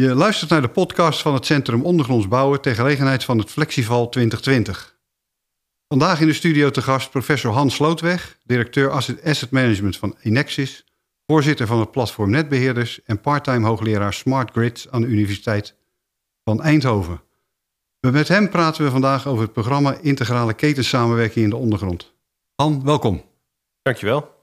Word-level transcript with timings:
Je 0.00 0.14
luistert 0.14 0.50
naar 0.50 0.62
de 0.62 0.68
podcast 0.68 1.22
van 1.22 1.34
het 1.34 1.46
Centrum 1.46 1.82
Ondergronds 1.82 2.28
Bouwen 2.28 2.60
ter 2.60 2.74
gelegenheid 2.74 3.24
van 3.24 3.38
het 3.38 3.50
Flexival 3.50 4.08
2020. 4.08 4.98
Vandaag 5.88 6.20
in 6.20 6.26
de 6.26 6.32
studio 6.32 6.70
te 6.70 6.82
gast 6.82 7.10
professor 7.10 7.52
Hans 7.52 7.74
Slootweg, 7.74 8.38
directeur 8.44 8.90
Asset 9.24 9.50
Management 9.50 9.96
van 9.96 10.16
Enexis, 10.22 10.84
voorzitter 11.26 11.66
van 11.66 11.80
het 11.80 11.90
platform 11.90 12.30
Netbeheerders 12.30 13.02
en 13.04 13.20
parttime 13.20 13.66
hoogleraar 13.66 14.12
Smart 14.12 14.50
Grids 14.50 14.90
aan 14.90 15.00
de 15.00 15.06
Universiteit 15.06 15.74
van 16.44 16.62
Eindhoven. 16.62 17.20
Met 18.00 18.28
hem 18.28 18.50
praten 18.50 18.84
we 18.84 18.90
vandaag 18.90 19.26
over 19.26 19.42
het 19.42 19.52
programma 19.52 19.96
Integrale 20.00 20.54
Ketensamenwerking 20.54 21.44
in 21.44 21.50
de 21.50 21.56
Ondergrond. 21.56 22.14
Han, 22.54 22.84
welkom. 22.84 23.24
Dankjewel. 23.82 24.34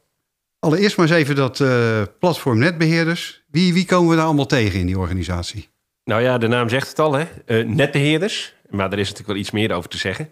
Allereerst 0.60 0.98
maar 0.98 1.08
eens 1.08 1.16
even 1.16 1.36
dat 1.36 1.60
uh, 1.60 2.02
platform 2.20 2.58
netbeheerders. 2.58 3.43
Wie, 3.54 3.74
wie 3.74 3.86
komen 3.86 4.10
we 4.10 4.16
daar 4.16 4.26
allemaal 4.26 4.46
tegen 4.46 4.80
in 4.80 4.86
die 4.86 5.00
organisatie? 5.00 5.70
Nou 6.04 6.22
ja, 6.22 6.38
de 6.38 6.48
naam 6.48 6.70
zegt 6.70 6.88
het 6.88 7.00
al, 7.00 7.14
hè? 7.14 7.26
Uh, 7.46 7.68
netbeheerders. 7.68 8.54
Maar 8.70 8.92
er 8.92 9.00
is 9.00 9.07
natuurlijk 9.07 9.28
wel 9.28 9.38
iets 9.38 9.52
meer 9.52 9.71
over 9.71 9.89
te 9.89 9.98
zeggen. 9.98 10.32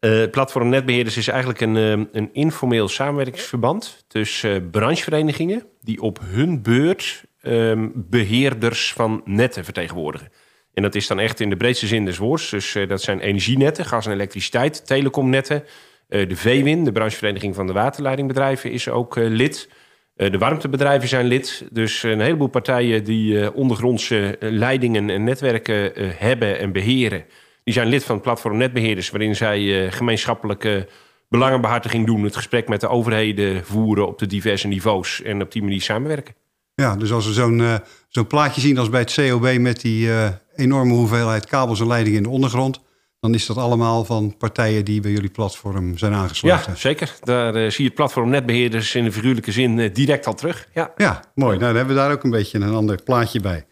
Uh, 0.00 0.30
platform 0.30 0.68
netbeheerders 0.68 1.16
is 1.16 1.28
eigenlijk 1.28 1.60
een, 1.60 2.08
een 2.12 2.30
informeel 2.32 2.88
samenwerkingsverband 2.88 4.04
tussen 4.08 4.70
brancheverenigingen 4.70 5.66
die 5.80 6.00
op 6.02 6.20
hun 6.22 6.62
beurt 6.62 7.24
um, 7.42 7.92
beheerders 7.94 8.92
van 8.92 9.22
netten 9.24 9.64
vertegenwoordigen. 9.64 10.28
En 10.74 10.82
dat 10.82 10.94
is 10.94 11.06
dan 11.06 11.18
echt 11.18 11.40
in 11.40 11.50
de 11.50 11.56
breedste 11.56 11.86
zin 11.86 12.04
des 12.04 12.18
woords. 12.18 12.50
Dus 12.50 12.76
dat 12.88 13.02
zijn 13.02 13.20
energienetten, 13.20 13.84
gas 13.84 14.06
en 14.06 14.12
elektriciteit, 14.12 14.86
telecomnetten, 14.86 15.64
eh, 16.08 16.28
de 16.28 16.36
VWIN, 16.36 16.84
de 16.84 16.92
branchevereniging 16.92 17.54
van 17.54 17.66
de 17.66 17.72
waterleidingbedrijven, 17.72 18.70
is 18.70 18.88
ook 18.88 19.16
eh, 19.16 19.28
lid. 19.28 19.68
Eh, 20.14 20.30
de 20.30 20.38
warmtebedrijven 20.38 21.08
zijn 21.08 21.26
lid. 21.26 21.66
Dus 21.70 22.02
een 22.02 22.20
heleboel 22.20 22.46
partijen 22.46 23.04
die 23.04 23.54
ondergrondse 23.54 24.36
leidingen 24.40 25.10
en 25.10 25.24
netwerken 25.24 25.92
hebben 26.16 26.58
en 26.58 26.72
beheren. 26.72 27.24
Die 27.64 27.74
zijn 27.74 27.88
lid 27.88 28.04
van 28.04 28.14
het 28.14 28.24
platform 28.24 28.56
Netbeheerders, 28.56 29.10
waarin 29.10 29.36
zij 29.36 29.90
gemeenschappelijke 29.92 30.88
belangenbehartiging 31.28 32.06
doen. 32.06 32.22
Het 32.22 32.36
gesprek 32.36 32.68
met 32.68 32.80
de 32.80 32.88
overheden 32.88 33.64
voeren 33.64 34.06
op 34.06 34.18
de 34.18 34.26
diverse 34.26 34.68
niveaus 34.68 35.22
en 35.22 35.42
op 35.42 35.52
die 35.52 35.62
manier 35.62 35.80
samenwerken. 35.80 36.34
Ja, 36.74 36.96
dus 36.96 37.12
als 37.12 37.26
we 37.26 37.32
zo'n 37.32 37.80
zo'n 38.08 38.26
plaatje 38.26 38.60
zien 38.60 38.78
als 38.78 38.90
bij 38.90 39.00
het 39.00 39.14
COB 39.14 39.58
met 39.58 39.80
die 39.80 40.10
enorme 40.54 40.92
hoeveelheid 40.92 41.46
kabels 41.46 41.80
en 41.80 41.86
leidingen 41.86 42.16
in 42.16 42.22
de 42.22 42.28
ondergrond 42.28 42.80
dan 43.24 43.34
is 43.34 43.46
dat 43.46 43.56
allemaal 43.56 44.04
van 44.04 44.36
partijen 44.38 44.84
die 44.84 45.00
bij 45.00 45.10
jullie 45.10 45.30
platform 45.30 45.98
zijn 45.98 46.12
aangesloten. 46.12 46.72
Ja, 46.72 46.74
zeker. 46.74 47.14
Daar 47.20 47.56
uh, 47.56 47.70
zie 47.70 47.82
je 47.82 47.84
het 47.84 47.94
platform 47.94 48.28
netbeheerders 48.28 48.94
in 48.94 49.04
de 49.04 49.12
figuurlijke 49.12 49.52
zin 49.52 49.78
uh, 49.78 49.94
direct 49.94 50.26
al 50.26 50.34
terug. 50.34 50.68
Ja, 50.74 50.92
ja 50.96 51.24
mooi. 51.34 51.58
Nou, 51.58 51.66
dan 51.66 51.76
hebben 51.76 51.94
we 51.94 52.00
daar 52.00 52.12
ook 52.12 52.24
een 52.24 52.30
beetje 52.30 52.58
een 52.58 52.74
ander 52.74 53.02
plaatje 53.02 53.40
bij. 53.40 53.66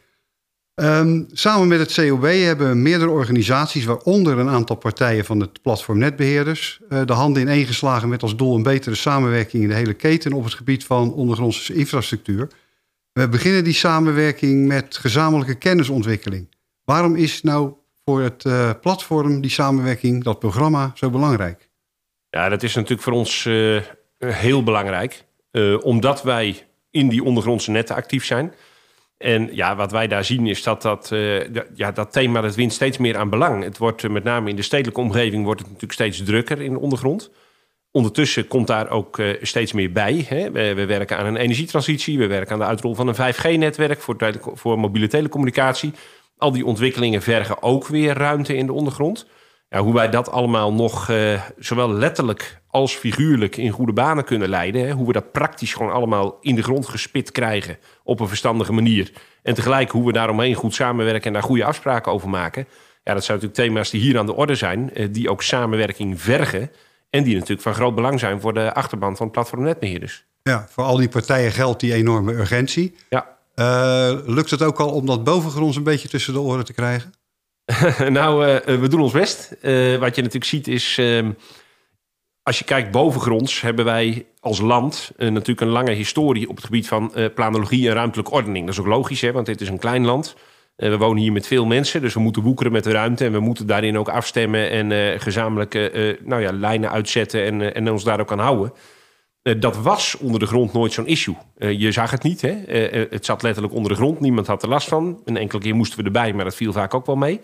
Um, 0.75 1.27
samen 1.33 1.69
met 1.69 1.79
het 1.79 1.95
COB 1.95 2.23
hebben 2.23 2.83
meerdere 2.83 3.11
organisaties, 3.11 3.85
waaronder 3.85 4.39
een 4.39 4.49
aantal 4.49 4.77
partijen 4.77 5.25
van 5.25 5.41
het 5.41 5.63
platform 5.63 5.99
netbeheerders, 5.99 6.81
uh, 6.89 7.01
de 7.05 7.13
handen 7.13 7.43
ineengeslagen 7.43 8.09
met 8.09 8.23
als 8.23 8.37
doel 8.37 8.57
een 8.57 8.63
betere 8.63 8.95
samenwerking 8.95 9.63
in 9.63 9.69
de 9.69 9.75
hele 9.75 9.95
keten 9.95 10.33
op 10.33 10.45
het 10.45 10.55
gebied 10.55 10.85
van 10.85 11.13
ondergrondse 11.13 11.75
infrastructuur. 11.75 12.49
We 13.13 13.29
beginnen 13.29 13.65
die 13.65 13.75
samenwerking 13.75 14.67
met 14.67 14.97
gezamenlijke 14.97 15.55
kennisontwikkeling. 15.55 16.49
Waarom 16.85 17.17
is 17.17 17.43
nou 17.43 17.73
voor 18.05 18.23
het 18.23 18.45
uh, 18.45 18.71
platform, 18.81 19.41
die 19.41 19.51
samenwerking, 19.51 20.25
dat 20.25 20.39
programma 20.39 20.91
zo 20.95 21.11
belangrijk? 21.11 21.71
Ja, 22.31 22.49
dat 22.49 22.63
is 22.63 22.75
natuurlijk 22.75 23.03
voor 23.03 23.13
ons 23.13 23.45
uh, 23.45 23.81
heel 24.19 24.63
belangrijk. 24.63 25.25
Uh, 25.53 25.85
omdat 25.85 26.23
wij 26.23 26.67
in 26.91 27.09
die 27.09 27.25
ondergrondse 27.25 27.71
netten 27.71 27.97
actief 27.97 28.25
zijn. 28.25 28.55
En 29.17 29.55
ja, 29.55 29.77
wat 29.77 29.93
wij 29.93 30.09
daar 30.09 30.25
zien 30.25 30.47
is 30.47 30.63
dat 30.63 30.83
dat, 30.83 31.13
ja, 31.75 31.93
dat 31.93 32.13
thema 32.13 32.41
dat 32.41 32.55
wint 32.55 32.73
steeds 32.73 32.99
meer 32.99 33.17
aan 33.17 33.31
belang. 33.31 33.63
Het 33.63 33.79
wordt 33.79 34.09
met 34.09 34.25
name 34.25 34.51
in 34.51 34.57
de 34.57 34.63
stedelijke 34.63 35.01
omgeving 35.01 35.45
wordt 35.45 35.61
het 35.61 35.69
natuurlijk 35.69 36.01
steeds 36.01 36.23
drukker 36.23 36.61
in 36.61 36.73
de 36.73 36.79
ondergrond. 36.79 37.31
Ondertussen 37.91 38.49
komt 38.49 38.67
daar 38.67 38.91
ook 38.91 39.23
steeds 39.43 39.73
meer 39.73 39.93
bij. 39.93 40.25
Hè. 40.29 40.51
We, 40.51 40.75
we, 40.75 40.87
werken 40.87 41.19
aan 41.19 41.27
een 41.27 41.37
energietransitie. 41.37 42.19
We 42.19 42.27
werken 42.27 42.53
aan 42.53 42.59
de 42.59 42.65
uitrol 42.65 42.95
van 42.95 43.09
een 43.09 43.35
5G-netwerk 43.35 44.01
voor, 44.01 44.17
voor 44.55 44.79
mobiele 44.79 45.09
telecommunicatie 45.09 45.93
al 46.43 46.53
die 46.53 46.67
ontwikkelingen 46.67 47.23
vergen 47.23 47.63
ook 47.63 47.87
weer 47.87 48.17
ruimte 48.17 48.57
in 48.57 48.67
de 48.67 48.73
ondergrond. 48.73 49.27
Ja, 49.69 49.81
hoe 49.81 49.95
wij 49.95 50.11
dat 50.11 50.31
allemaal 50.31 50.73
nog 50.73 51.09
uh, 51.09 51.43
zowel 51.59 51.93
letterlijk 51.93 52.61
als 52.67 52.95
figuurlijk 52.95 53.57
in 53.57 53.71
goede 53.71 53.93
banen 53.93 54.25
kunnen 54.25 54.49
leiden. 54.49 54.87
Hè, 54.87 54.93
hoe 54.93 55.07
we 55.07 55.13
dat 55.13 55.33
praktisch 55.33 55.75
gewoon 55.75 55.93
allemaal 55.93 56.39
in 56.41 56.55
de 56.55 56.63
grond 56.63 56.89
gespit 56.89 57.31
krijgen 57.31 57.79
op 58.05 58.21
een 58.21 58.29
verstandige 58.29 58.73
manier. 58.73 59.13
En 59.43 59.55
tegelijk 59.55 59.91
hoe 59.91 60.07
we 60.07 60.13
daaromheen 60.13 60.55
goed 60.55 60.75
samenwerken 60.75 61.27
en 61.27 61.33
daar 61.33 61.43
goede 61.43 61.65
afspraken 61.65 62.13
over 62.13 62.29
maken. 62.29 62.67
Ja, 63.05 63.15
dat 63.15 63.25
zijn 63.25 63.39
natuurlijk 63.39 63.67
thema's 63.69 63.91
die 63.91 64.01
hier 64.01 64.19
aan 64.19 64.27
de 64.27 64.35
orde 64.35 64.55
zijn, 64.55 64.91
uh, 64.95 65.09
die 65.11 65.31
ook 65.31 65.43
samenwerking 65.43 66.21
vergen. 66.21 66.71
En 67.11 67.23
die 67.23 67.35
natuurlijk 67.35 67.63
van 67.63 67.75
groot 67.75 67.95
belang 67.95 68.21
zijn 68.21 68.41
voor 68.41 68.55
de 68.55 68.75
achterban 68.75 69.17
van 69.17 69.31
platformnetbeheerders. 69.31 70.25
Ja, 70.43 70.67
voor 70.71 70.85
al 70.85 70.97
die 70.97 71.09
partijen 71.09 71.53
geldt 71.53 71.81
die 71.81 71.95
enorme 71.95 72.33
urgentie. 72.33 72.95
Ja. 73.09 73.41
Uh, 73.55 74.19
lukt 74.27 74.51
het 74.51 74.63
ook 74.63 74.81
al 74.81 74.91
om 74.91 75.07
dat 75.07 75.25
bovengronds 75.25 75.77
een 75.77 75.83
beetje 75.83 76.09
tussen 76.09 76.33
de 76.33 76.41
oren 76.41 76.65
te 76.65 76.73
krijgen? 76.73 77.13
nou, 78.09 78.47
uh, 78.47 78.79
we 78.79 78.89
doen 78.89 79.01
ons 79.01 79.13
best. 79.13 79.49
Wat 79.99 80.17
je 80.17 80.23
natuurlijk 80.23 80.45
ziet 80.45 80.69
is... 80.69 80.99
Ehm, 80.99 81.31
als 82.43 82.59
je 82.59 82.65
kijkt 82.65 82.91
bovengronds 82.91 83.61
hebben 83.61 83.85
wij 83.85 84.27
als 84.41 84.61
land 84.61 85.13
natuurlijk 85.17 85.61
een 85.61 85.69
lange 85.69 85.93
historie... 85.93 86.49
op 86.49 86.57
het 86.57 86.65
gebied 86.65 86.89
van 86.89 87.13
planologie 87.35 87.89
en 87.89 87.95
ruimtelijke 87.95 88.33
ordening. 88.33 88.65
Dat 88.67 88.75
is 88.75 88.81
ook 88.81 88.87
logisch, 88.87 89.21
hè, 89.21 89.33
want 89.33 89.47
dit 89.47 89.61
is 89.61 89.69
een 89.69 89.79
klein 89.79 90.05
land. 90.05 90.37
we 90.77 90.97
wonen 90.97 91.23
hier 91.23 91.33
met 91.33 91.47
veel 91.47 91.67
mensen, 91.67 92.01
dus 92.01 92.15
we 92.15 92.21
moeten 92.21 92.43
woekeren 92.43 92.73
met 92.73 92.85
de 92.85 92.91
ruimte... 92.91 93.25
en 93.25 93.33
we 93.33 93.41
moeten 93.41 93.67
daarin 93.67 93.99
ook 93.99 94.09
afstemmen 94.09 94.71
en 94.71 95.21
gezamenlijke 95.21 96.19
nou 96.25 96.43
ja, 96.43 96.53
lijnen 96.53 96.91
uitzetten... 96.91 97.45
en, 97.45 97.75
en 97.75 97.91
ons 97.91 98.05
daar 98.05 98.21
ook 98.21 98.33
aan 98.33 98.39
houden. 98.39 98.73
Uh, 99.43 99.61
dat 99.61 99.77
was 99.77 100.17
onder 100.17 100.41
de 100.41 100.47
grond 100.47 100.73
nooit 100.73 100.93
zo'n 100.93 101.07
issue. 101.07 101.37
Uh, 101.59 101.81
je 101.81 101.93
zag 101.93 102.11
het 102.11 102.23
niet. 102.23 102.41
Hè? 102.41 102.51
Uh, 102.93 103.11
het 103.11 103.25
zat 103.25 103.43
letterlijk 103.43 103.75
onder 103.75 103.91
de 103.91 103.97
grond. 103.97 104.21
Niemand 104.21 104.47
had 104.47 104.63
er 104.63 104.69
last 104.69 104.89
van. 104.89 105.21
Een 105.25 105.37
enkele 105.37 105.63
keer 105.63 105.75
moesten 105.75 105.99
we 105.99 106.05
erbij, 106.05 106.33
maar 106.33 106.45
dat 106.45 106.55
viel 106.55 106.73
vaak 106.73 106.95
ook 106.95 107.07
wel 107.07 107.17
mee. 107.17 107.41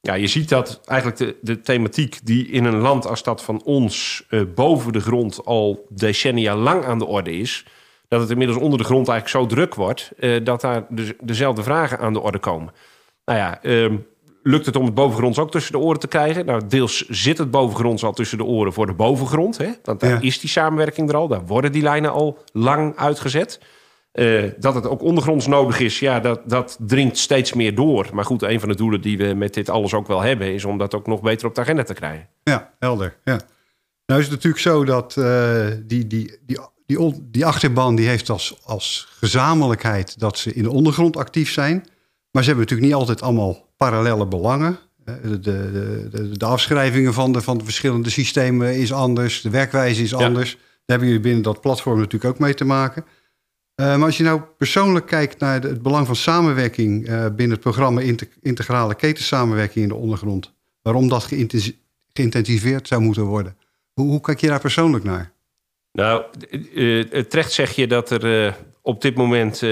Ja, 0.00 0.14
je 0.14 0.26
ziet 0.26 0.48
dat 0.48 0.80
eigenlijk 0.84 1.18
de, 1.20 1.36
de 1.42 1.60
thematiek 1.60 2.18
die 2.22 2.48
in 2.48 2.64
een 2.64 2.78
land 2.78 3.06
als 3.06 3.22
dat 3.22 3.42
van 3.42 3.62
ons 3.62 4.24
boven 4.54 4.92
de 4.92 5.00
grond 5.00 5.44
al 5.44 5.86
decennia 5.88 6.56
lang 6.56 6.84
aan 6.84 6.98
de 6.98 7.06
orde 7.06 7.32
is, 7.32 7.66
dat 8.08 8.20
het 8.20 8.30
inmiddels 8.30 8.58
onder 8.58 8.78
de 8.78 8.84
grond 8.84 9.08
eigenlijk 9.08 9.48
zo 9.48 9.54
druk 9.54 9.74
wordt 9.74 10.12
dat 10.42 10.60
daar 10.60 10.86
de, 10.88 11.16
dezelfde 11.20 11.62
vragen 11.62 11.98
aan 11.98 12.12
de 12.12 12.20
orde 12.20 12.38
komen. 12.38 12.72
Nou 13.24 13.38
ja, 13.38 13.62
ehm, 13.62 13.96
lukt 14.42 14.66
het 14.66 14.76
om 14.76 14.84
het 14.84 14.94
bovengronds 14.94 15.38
ook 15.38 15.50
tussen 15.50 15.72
de 15.72 15.78
oren 15.78 16.00
te 16.00 16.08
krijgen. 16.08 16.46
Nou, 16.46 16.62
deels 16.68 17.08
zit 17.08 17.38
het 17.38 17.50
bovengronds 17.50 18.04
al 18.04 18.12
tussen 18.12 18.38
de 18.38 18.44
oren 18.44 18.72
voor 18.72 18.86
de 18.86 18.94
bovengrond. 18.94 19.58
Hè? 19.58 19.68
Want 19.82 20.00
daar 20.00 20.24
is 20.24 20.40
die 20.40 20.50
samenwerking 20.50 21.08
er 21.08 21.16
al. 21.16 21.28
Daar 21.28 21.46
worden 21.46 21.72
die 21.72 21.82
lijnen 21.82 22.12
al 22.12 22.38
lang 22.52 22.96
uitgezet. 22.96 23.60
Uh, 24.12 24.50
dat 24.58 24.74
het 24.74 24.86
ook 24.86 25.02
ondergronds 25.02 25.46
nodig 25.46 25.80
is, 25.80 25.98
ja, 25.98 26.20
dat, 26.20 26.40
dat 26.44 26.78
dringt 26.80 27.18
steeds 27.18 27.52
meer 27.52 27.74
door. 27.74 28.08
Maar 28.12 28.24
goed, 28.24 28.42
een 28.42 28.60
van 28.60 28.68
de 28.68 28.74
doelen 28.74 29.00
die 29.00 29.18
we 29.18 29.34
met 29.34 29.54
dit 29.54 29.68
alles 29.68 29.94
ook 29.94 30.06
wel 30.06 30.20
hebben... 30.20 30.54
is 30.54 30.64
om 30.64 30.78
dat 30.78 30.94
ook 30.94 31.06
nog 31.06 31.20
beter 31.20 31.46
op 31.46 31.54
de 31.54 31.60
agenda 31.60 31.82
te 31.82 31.94
krijgen. 31.94 32.28
Ja, 32.42 32.74
helder. 32.78 33.16
Ja. 33.24 33.40
Nou 34.06 34.20
is 34.20 34.26
het 34.26 34.34
natuurlijk 34.34 34.62
zo 34.62 34.84
dat 34.84 35.16
uh, 35.18 35.66
die, 35.82 36.06
die, 36.06 36.38
die, 36.46 36.58
die, 36.86 37.28
die 37.30 37.46
achterban... 37.46 37.94
die 37.94 38.08
heeft 38.08 38.30
als, 38.30 38.58
als 38.64 39.08
gezamenlijkheid 39.10 40.20
dat 40.20 40.38
ze 40.38 40.52
in 40.52 40.62
de 40.62 40.70
ondergrond 40.70 41.16
actief 41.16 41.52
zijn... 41.52 41.84
Maar 42.30 42.42
ze 42.42 42.48
hebben 42.48 42.66
natuurlijk 42.66 42.92
niet 42.92 43.00
altijd 43.00 43.22
allemaal 43.22 43.69
parallele 43.84 44.26
belangen. 44.26 44.78
De, 45.04 45.40
de, 45.40 45.70
de, 46.10 46.36
de, 46.36 46.44
afschrijvingen 46.44 47.14
van 47.14 47.32
de, 47.32 47.40
van 47.40 47.58
de 47.58 47.64
verschillende 47.64 48.10
systemen 48.10 48.76
is 48.76 48.92
anders. 48.92 49.40
De 49.40 49.50
werkwijze 49.50 50.02
is 50.02 50.14
anders. 50.14 50.50
Daar 50.54 50.62
hebben 50.84 51.06
jullie 51.06 51.22
binnen 51.22 51.42
dat 51.42 51.60
platform 51.60 51.98
natuurlijk 51.98 52.32
ook 52.32 52.38
mee 52.38 52.54
te 52.54 52.64
maken. 52.64 53.04
Uh, 53.04 53.86
maar 53.96 54.04
als 54.04 54.16
je 54.16 54.22
nou 54.22 54.40
persoonlijk 54.58 55.06
kijkt 55.06 55.38
naar 55.38 55.62
het 55.62 55.82
belang 55.82 56.06
van 56.06 56.16
samenwerking 56.16 57.08
uh, 57.08 57.24
binnen 57.24 57.50
het 57.50 57.60
programma 57.60 58.00
Integrale 58.40 58.94
Ketensamenwerking 58.94 59.82
in 59.82 59.88
de 59.88 59.94
ondergrond, 59.94 60.52
waarom 60.82 61.08
dat 61.08 61.28
geïntensiveerd 62.12 62.88
zou 62.88 63.00
moeten 63.00 63.24
worden, 63.24 63.56
hoe, 63.92 64.08
hoe, 64.08 64.20
kijk 64.20 64.40
je 64.40 64.48
daar 64.48 64.60
persoonlijk 64.60 65.04
naar? 65.04 65.32
Nou, 65.92 66.24
uh, 66.50 67.04
terecht 67.04 67.52
zeg 67.52 67.70
je 67.70 67.86
dat 67.86 68.10
er 68.10 68.56
op 68.82 69.02
dit 69.02 69.14
moment 69.16 69.62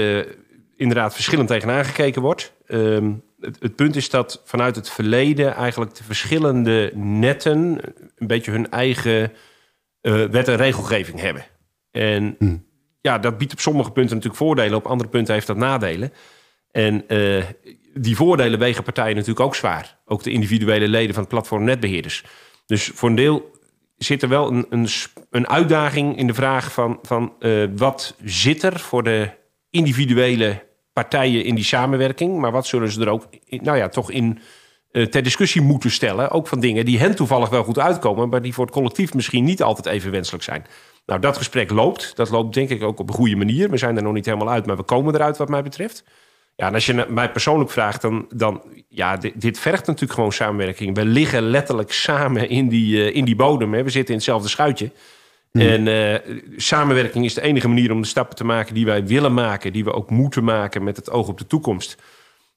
inderdaad 0.75 1.13
verschillend 1.13 1.47
tegenaan 1.47 1.85
gekeken 1.85 2.21
wordt. 2.21 2.53
Um, 2.67 3.23
het, 3.39 3.57
het, 3.59 3.75
punt 3.75 3.95
is 3.95 4.09
dat 4.09 4.41
vanuit 4.45 4.75
het 4.75 4.89
verleden 4.89 5.53
eigenlijk 5.53 5.95
de 5.95 6.03
verschillende 6.03 6.91
netten 6.95 7.79
een 8.15 8.27
beetje 8.27 8.51
hun 8.51 8.69
eigen 8.69 9.31
uh, 10.01 10.25
wet 10.25 10.47
en 10.47 10.55
regelgeving 10.55 11.19
hebben. 11.19 11.45
En 11.91 12.35
hmm. 12.39 12.65
ja, 13.01 13.19
dat 13.19 13.37
biedt 13.37 13.51
op 13.51 13.59
sommige 13.59 13.91
punten 13.91 14.15
natuurlijk 14.15 14.43
voordelen, 14.43 14.77
op 14.77 14.85
andere 14.85 15.09
punten 15.09 15.33
heeft 15.33 15.47
dat 15.47 15.57
nadelen. 15.57 16.13
En 16.71 17.03
uh, 17.07 17.43
die 17.93 18.15
voordelen 18.15 18.59
wegen 18.59 18.83
partijen 18.83 19.15
natuurlijk 19.15 19.45
ook 19.45 19.55
zwaar. 19.55 19.99
Ook 20.05 20.23
de 20.23 20.31
individuele 20.31 20.87
leden 20.87 21.13
van 21.13 21.23
het 21.23 21.31
platform 21.31 21.63
netbeheerders. 21.63 22.23
Dus 22.65 22.91
voor 22.93 23.09
een 23.09 23.15
deel 23.15 23.57
zit 23.97 24.21
er 24.21 24.29
wel 24.29 24.51
een, 24.51 24.65
een, 24.69 24.87
een 25.29 25.47
uitdaging 25.47 26.17
in 26.17 26.27
de 26.27 26.33
vraag 26.33 26.71
van, 26.71 26.99
van 27.01 27.33
uh, 27.39 27.67
wat 27.75 28.15
zit 28.23 28.63
er 28.63 28.79
voor 28.79 29.03
de 29.03 29.29
individuele 29.69 30.67
partijen 31.01 31.43
in 31.43 31.55
die 31.55 31.63
samenwerking, 31.63 32.37
maar 32.37 32.51
wat 32.51 32.67
zullen 32.67 32.91
ze 32.91 33.01
er 33.01 33.09
ook, 33.09 33.27
nou 33.47 33.77
ja, 33.77 33.89
toch 33.89 34.11
in 34.11 34.39
uh, 34.91 35.05
ter 35.05 35.23
discussie 35.23 35.61
moeten 35.61 35.91
stellen. 35.91 36.31
Ook 36.31 36.47
van 36.47 36.59
dingen 36.59 36.85
die 36.85 36.99
hen 36.99 37.15
toevallig 37.15 37.49
wel 37.49 37.63
goed 37.63 37.79
uitkomen, 37.79 38.29
maar 38.29 38.41
die 38.41 38.53
voor 38.53 38.65
het 38.65 38.73
collectief 38.73 39.13
misschien 39.13 39.43
niet 39.43 39.63
altijd 39.63 39.85
even 39.85 40.11
wenselijk 40.11 40.43
zijn. 40.43 40.65
Nou, 41.05 41.19
dat 41.19 41.37
gesprek 41.37 41.71
loopt. 41.71 42.15
Dat 42.15 42.29
loopt 42.29 42.53
denk 42.53 42.69
ik 42.69 42.83
ook 42.83 42.99
op 42.99 43.09
een 43.09 43.15
goede 43.15 43.35
manier. 43.35 43.69
We 43.69 43.77
zijn 43.77 43.97
er 43.97 44.03
nog 44.03 44.13
niet 44.13 44.25
helemaal 44.25 44.49
uit, 44.49 44.65
maar 44.65 44.77
we 44.77 44.83
komen 44.83 45.15
eruit 45.15 45.37
wat 45.37 45.49
mij 45.49 45.63
betreft. 45.63 46.03
Ja, 46.55 46.67
en 46.67 46.73
als 46.73 46.85
je 46.85 47.05
mij 47.09 47.31
persoonlijk 47.31 47.71
vraagt, 47.71 48.01
dan, 48.01 48.25
dan 48.35 48.61
ja, 48.89 49.17
dit, 49.35 49.59
vergt 49.59 49.85
natuurlijk 49.85 50.13
gewoon 50.13 50.31
samenwerking. 50.31 50.95
We 50.95 51.05
liggen 51.05 51.43
letterlijk 51.43 51.91
samen 51.91 52.49
in 52.49 52.67
die, 52.67 52.95
uh, 52.95 53.15
in 53.15 53.25
die 53.25 53.35
bodem. 53.35 53.73
Hè. 53.73 53.83
We 53.83 53.89
zitten 53.89 54.09
in 54.09 54.19
hetzelfde 54.19 54.49
schuitje. 54.49 54.91
Hmm. 55.51 55.61
En 55.61 55.87
uh, 55.87 56.35
samenwerking 56.57 57.25
is 57.25 57.33
de 57.33 57.41
enige 57.41 57.67
manier 57.67 57.91
om 57.91 58.01
de 58.01 58.07
stappen 58.07 58.35
te 58.35 58.43
maken 58.43 58.73
die 58.73 58.85
wij 58.85 59.05
willen 59.05 59.33
maken, 59.33 59.73
die 59.73 59.83
we 59.83 59.93
ook 59.93 60.09
moeten 60.09 60.43
maken 60.43 60.83
met 60.83 60.95
het 60.95 61.11
oog 61.11 61.27
op 61.27 61.37
de 61.37 61.47
toekomst. 61.47 61.97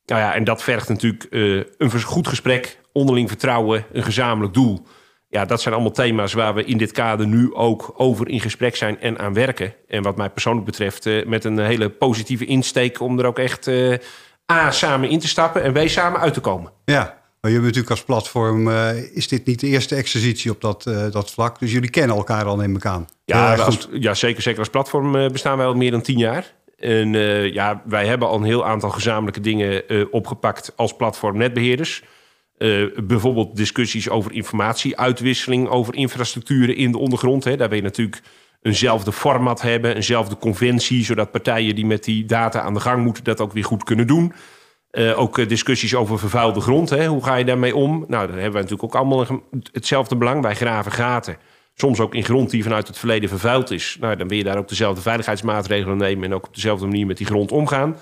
Nou 0.06 0.20
ja, 0.20 0.34
en 0.34 0.44
dat 0.44 0.62
vergt 0.62 0.88
natuurlijk 0.88 1.26
uh, 1.30 1.62
een 1.78 2.02
goed 2.02 2.28
gesprek, 2.28 2.78
onderling 2.92 3.28
vertrouwen, 3.28 3.84
een 3.92 4.02
gezamenlijk 4.02 4.54
doel. 4.54 4.86
Ja, 5.28 5.44
dat 5.44 5.60
zijn 5.60 5.74
allemaal 5.74 5.92
thema's 5.92 6.32
waar 6.32 6.54
we 6.54 6.64
in 6.64 6.78
dit 6.78 6.92
kader 6.92 7.26
nu 7.26 7.54
ook 7.54 7.94
over 7.96 8.28
in 8.28 8.40
gesprek 8.40 8.76
zijn 8.76 9.00
en 9.00 9.18
aan 9.18 9.34
werken. 9.34 9.74
En 9.88 10.02
wat 10.02 10.16
mij 10.16 10.30
persoonlijk 10.30 10.66
betreft 10.66 11.06
uh, 11.06 11.26
met 11.26 11.44
een 11.44 11.58
hele 11.58 11.88
positieve 11.88 12.44
insteek 12.44 13.00
om 13.00 13.18
er 13.18 13.26
ook 13.26 13.38
echt 13.38 13.68
A, 14.52 14.70
samen 14.70 15.08
in 15.08 15.18
te 15.18 15.28
stappen 15.28 15.62
en 15.62 15.72
B, 15.72 15.88
samen 15.88 16.20
uit 16.20 16.34
te 16.34 16.40
komen. 16.40 16.72
Ja, 16.84 17.21
maar 17.42 17.50
hebt 17.50 17.64
natuurlijk 17.64 17.90
als 17.90 18.04
platform, 18.04 18.68
is 19.14 19.28
dit 19.28 19.46
niet 19.46 19.60
de 19.60 19.66
eerste 19.66 19.94
exercitie 19.94 20.50
op 20.50 20.60
dat, 20.60 20.82
dat 21.10 21.30
vlak? 21.30 21.58
Dus 21.58 21.72
jullie 21.72 21.90
kennen 21.90 22.16
elkaar 22.16 22.44
al 22.44 22.60
in 22.60 22.72
elkaar. 22.72 23.04
Ja, 23.24 23.54
als, 23.54 23.88
ja 23.92 24.14
zeker, 24.14 24.42
zeker 24.42 24.58
als 24.58 24.68
platform 24.68 25.12
bestaan 25.32 25.56
wij 25.56 25.66
al 25.66 25.74
meer 25.74 25.90
dan 25.90 26.02
tien 26.02 26.18
jaar. 26.18 26.54
En 26.78 27.12
ja, 27.52 27.82
wij 27.84 28.06
hebben 28.06 28.28
al 28.28 28.36
een 28.36 28.44
heel 28.44 28.66
aantal 28.66 28.90
gezamenlijke 28.90 29.40
dingen 29.40 29.82
opgepakt 30.10 30.72
als 30.76 30.96
platform 30.96 31.36
netbeheerders. 31.36 32.02
Bijvoorbeeld 33.04 33.56
discussies 33.56 34.08
over 34.08 34.32
informatieuitwisseling, 34.32 35.68
over 35.68 35.94
infrastructuren 35.94 36.76
in 36.76 36.92
de 36.92 36.98
ondergrond. 36.98 37.44
Hè. 37.44 37.56
Daar 37.56 37.68
wil 37.68 37.78
je 37.78 37.84
natuurlijk 37.84 38.22
eenzelfde 38.62 39.12
format 39.12 39.62
hebben, 39.62 39.94
eenzelfde 39.94 40.36
conventie, 40.36 41.04
zodat 41.04 41.30
partijen 41.30 41.74
die 41.74 41.86
met 41.86 42.04
die 42.04 42.24
data 42.24 42.60
aan 42.60 42.74
de 42.74 42.80
gang 42.80 43.04
moeten 43.04 43.24
dat 43.24 43.40
ook 43.40 43.52
weer 43.52 43.64
goed 43.64 43.84
kunnen 43.84 44.06
doen. 44.06 44.32
Ook 45.16 45.48
discussies 45.48 45.94
over 45.94 46.18
vervuilde 46.18 46.60
grond. 46.60 46.90
Hè. 46.90 47.06
Hoe 47.06 47.24
ga 47.24 47.34
je 47.34 47.44
daarmee 47.44 47.76
om? 47.76 48.04
Nou, 48.08 48.26
daar 48.26 48.36
hebben 48.36 48.52
we 48.52 48.68
natuurlijk 48.68 48.82
ook 48.82 48.94
allemaal 48.94 49.26
hetzelfde 49.72 50.16
belang. 50.16 50.42
Wij 50.42 50.54
graven 50.54 50.92
gaten. 50.92 51.36
Soms 51.74 52.00
ook 52.00 52.14
in 52.14 52.24
grond 52.24 52.50
die 52.50 52.62
vanuit 52.62 52.86
het 52.86 52.98
verleden 52.98 53.28
vervuild 53.28 53.70
is. 53.70 53.96
Nou, 54.00 54.16
dan 54.16 54.28
wil 54.28 54.36
je 54.36 54.44
daar 54.44 54.58
ook 54.58 54.68
dezelfde 54.68 55.02
veiligheidsmaatregelen 55.02 55.96
nemen 55.96 56.24
en 56.24 56.34
ook 56.34 56.46
op 56.46 56.54
dezelfde 56.54 56.86
manier 56.86 57.06
met 57.06 57.16
die 57.16 57.26
grond 57.26 57.52
omgaan. 57.52 57.96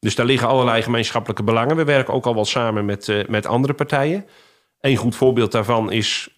Dus 0.00 0.14
daar 0.14 0.26
liggen 0.26 0.48
allerlei 0.48 0.82
gemeenschappelijke 0.82 1.42
belangen. 1.42 1.76
We 1.76 1.84
werken 1.84 2.14
ook 2.14 2.26
al 2.26 2.34
wel 2.34 2.44
samen 2.44 2.84
met, 2.84 3.08
uh, 3.08 3.26
met 3.28 3.46
andere 3.46 3.74
partijen. 3.74 4.26
Een 4.80 4.96
goed 4.96 5.16
voorbeeld 5.16 5.52
daarvan 5.52 5.92
is 5.92 6.28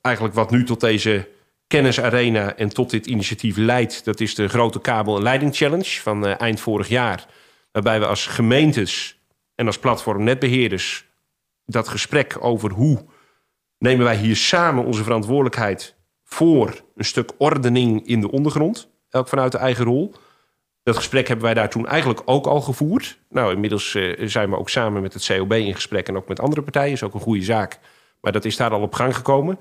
eigenlijk 0.00 0.34
wat 0.34 0.50
nu 0.50 0.64
tot 0.64 0.80
deze 0.80 1.28
kennisarena 1.66 2.56
en 2.56 2.68
tot 2.68 2.90
dit 2.90 3.06
initiatief 3.06 3.56
leidt. 3.56 4.04
Dat 4.04 4.20
is 4.20 4.34
de 4.34 4.48
grote 4.48 4.80
kabel- 4.80 5.16
en 5.16 5.22
leiding 5.22 5.56
challenge 5.56 6.00
van 6.00 6.26
eind 6.26 6.60
vorig 6.60 6.88
jaar. 6.88 7.26
Waarbij 7.72 8.00
we 8.00 8.06
als 8.06 8.26
gemeentes 8.26 9.21
en 9.54 9.66
als 9.66 9.78
platform 9.78 10.22
netbeheerders 10.22 11.10
dat 11.64 11.88
gesprek 11.88 12.36
over 12.40 12.70
hoe 12.70 13.04
nemen 13.78 14.04
wij 14.04 14.16
hier 14.16 14.36
samen 14.36 14.84
onze 14.84 15.02
verantwoordelijkheid 15.02 15.96
voor 16.24 16.82
een 16.94 17.04
stuk 17.04 17.32
ordening 17.38 18.06
in 18.06 18.20
de 18.20 18.30
ondergrond. 18.30 18.90
Elk 19.10 19.28
vanuit 19.28 19.52
de 19.52 19.58
eigen 19.58 19.84
rol. 19.84 20.14
Dat 20.82 20.96
gesprek 20.96 21.28
hebben 21.28 21.44
wij 21.44 21.54
daar 21.54 21.70
toen 21.70 21.86
eigenlijk 21.86 22.22
ook 22.24 22.46
al 22.46 22.60
gevoerd. 22.60 23.18
Nou, 23.28 23.52
inmiddels 23.52 23.94
uh, 23.94 24.28
zijn 24.28 24.50
we 24.50 24.58
ook 24.58 24.68
samen 24.68 25.02
met 25.02 25.12
het 25.12 25.26
COB 25.26 25.52
in 25.52 25.74
gesprek 25.74 26.08
en 26.08 26.16
ook 26.16 26.28
met 26.28 26.40
andere 26.40 26.62
partijen. 26.62 26.92
Is 26.92 27.02
ook 27.02 27.14
een 27.14 27.20
goede 27.20 27.42
zaak. 27.42 27.78
Maar 28.20 28.32
dat 28.32 28.44
is 28.44 28.56
daar 28.56 28.70
al 28.70 28.80
op 28.80 28.94
gang 28.94 29.16
gekomen. 29.16 29.58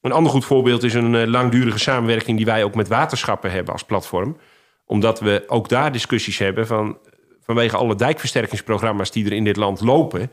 Een 0.00 0.12
ander 0.12 0.32
goed 0.32 0.44
voorbeeld 0.44 0.82
is 0.82 0.94
een 0.94 1.14
uh, 1.14 1.26
langdurige 1.26 1.78
samenwerking 1.78 2.36
die 2.36 2.46
wij 2.46 2.64
ook 2.64 2.74
met 2.74 2.88
waterschappen 2.88 3.50
hebben 3.50 3.72
als 3.72 3.84
platform. 3.84 4.36
Omdat 4.84 5.20
we 5.20 5.44
ook 5.46 5.68
daar 5.68 5.92
discussies 5.92 6.38
hebben 6.38 6.66
van 6.66 6.98
vanwege 7.44 7.76
alle 7.76 7.94
dijkversterkingsprogramma's 7.94 9.10
die 9.10 9.24
er 9.24 9.32
in 9.32 9.44
dit 9.44 9.56
land 9.56 9.80
lopen. 9.80 10.30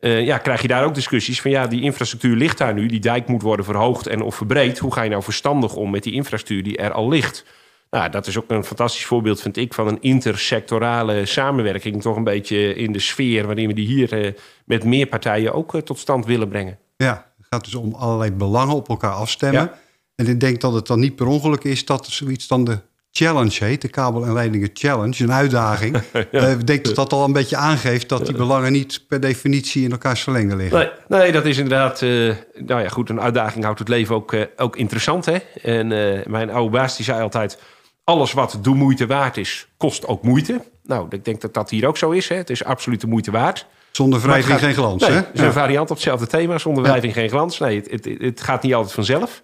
Uh, 0.00 0.24
ja, 0.24 0.38
krijg 0.38 0.62
je 0.62 0.68
daar 0.68 0.84
ook 0.84 0.94
discussies 0.94 1.40
van 1.40 1.50
ja, 1.50 1.66
die 1.66 1.82
infrastructuur 1.82 2.36
ligt 2.36 2.58
daar 2.58 2.74
nu, 2.74 2.86
die 2.86 3.00
dijk 3.00 3.28
moet 3.28 3.42
worden 3.42 3.64
verhoogd 3.64 4.06
en 4.06 4.22
of 4.22 4.34
verbreed. 4.34 4.78
Hoe 4.78 4.92
ga 4.92 5.02
je 5.02 5.10
nou 5.10 5.22
verstandig 5.22 5.74
om 5.74 5.90
met 5.90 6.02
die 6.02 6.12
infrastructuur 6.12 6.62
die 6.62 6.76
er 6.76 6.92
al 6.92 7.08
ligt? 7.08 7.44
Nou, 7.90 8.10
dat 8.10 8.26
is 8.26 8.38
ook 8.38 8.50
een 8.50 8.64
fantastisch 8.64 9.04
voorbeeld, 9.04 9.40
vind 9.40 9.56
ik, 9.56 9.74
van 9.74 9.88
een 9.88 9.98
intersectorale 10.00 11.26
samenwerking. 11.26 12.02
Toch 12.02 12.16
een 12.16 12.24
beetje 12.24 12.74
in 12.74 12.92
de 12.92 12.98
sfeer 12.98 13.46
waarin 13.46 13.66
we 13.66 13.74
die 13.74 13.86
hier 13.86 14.24
uh, 14.24 14.32
met 14.64 14.84
meer 14.84 15.06
partijen 15.06 15.52
ook 15.52 15.74
uh, 15.74 15.80
tot 15.80 15.98
stand 15.98 16.26
willen 16.26 16.48
brengen. 16.48 16.78
Ja, 16.96 17.32
het 17.36 17.46
gaat 17.50 17.64
dus 17.64 17.74
om 17.74 17.94
allerlei 17.94 18.32
belangen 18.32 18.74
op 18.74 18.88
elkaar 18.88 19.12
afstemmen. 19.12 19.62
Ja. 19.62 19.78
En 20.14 20.26
ik 20.26 20.40
denk 20.40 20.60
dat 20.60 20.72
het 20.72 20.86
dan 20.86 21.00
niet 21.00 21.16
per 21.16 21.26
ongeluk 21.26 21.64
is 21.64 21.84
dat 21.84 22.06
zoiets 22.06 22.46
dan 22.46 22.64
de 22.64 22.78
challenge 23.12 23.64
heet, 23.64 23.82
de 23.82 23.88
kabel- 23.88 24.24
en 24.24 24.32
leidingen 24.32 24.70
challenge, 24.72 25.22
een 25.22 25.32
uitdaging. 25.32 26.02
ja. 26.12 26.26
uh, 26.30 26.50
ik 26.50 26.66
denk 26.66 26.84
dat 26.84 26.94
dat 26.94 27.12
al 27.12 27.24
een 27.24 27.32
beetje 27.32 27.56
aangeeft 27.56 28.08
dat 28.08 28.26
die 28.26 28.34
belangen 28.34 28.72
niet 28.72 29.04
per 29.08 29.20
definitie 29.20 29.84
in 29.84 29.90
elkaars 29.90 30.22
verlengde 30.22 30.56
liggen. 30.56 30.78
Nee, 30.78 31.20
nee 31.20 31.32
dat 31.32 31.44
is 31.44 31.58
inderdaad, 31.58 32.00
uh, 32.00 32.34
nou 32.54 32.82
ja 32.82 32.88
goed, 32.88 33.08
een 33.08 33.20
uitdaging 33.20 33.64
houdt 33.64 33.78
het 33.78 33.88
leven 33.88 34.14
ook, 34.14 34.32
uh, 34.32 34.42
ook 34.56 34.76
interessant. 34.76 35.24
Hè? 35.24 35.36
En 35.62 35.86
mijn 36.30 36.50
oude 36.50 36.70
baas 36.70 36.96
die 36.96 37.04
zei 37.04 37.22
altijd, 37.22 37.58
alles 38.04 38.32
wat 38.32 38.58
de 38.62 38.70
moeite 38.70 39.06
waard 39.06 39.36
is, 39.36 39.68
kost 39.76 40.06
ook 40.06 40.22
moeite. 40.22 40.60
Nou, 40.82 41.06
ik 41.10 41.24
denk 41.24 41.40
dat 41.40 41.54
dat 41.54 41.70
hier 41.70 41.86
ook 41.86 41.96
zo 41.96 42.10
is. 42.10 42.28
Hè? 42.28 42.36
Het 42.36 42.50
is 42.50 42.64
absoluut 42.64 43.00
de 43.00 43.06
moeite 43.06 43.30
waard. 43.30 43.66
Zonder 43.90 44.20
wrijving 44.20 44.58
geen 44.58 44.74
glans, 44.74 45.02
nee, 45.02 45.10
hè? 45.10 45.16
Het 45.16 45.28
is 45.32 45.40
een 45.40 45.52
variant 45.52 45.90
op 45.90 45.96
hetzelfde 45.96 46.26
thema, 46.26 46.58
zonder 46.58 46.82
wrijving 46.82 47.12
geen 47.12 47.28
glans. 47.28 47.58
Nee, 47.58 47.76
het, 47.76 47.90
het, 47.90 48.20
het 48.20 48.40
gaat 48.40 48.62
niet 48.62 48.74
altijd 48.74 48.94
vanzelf. 48.94 49.42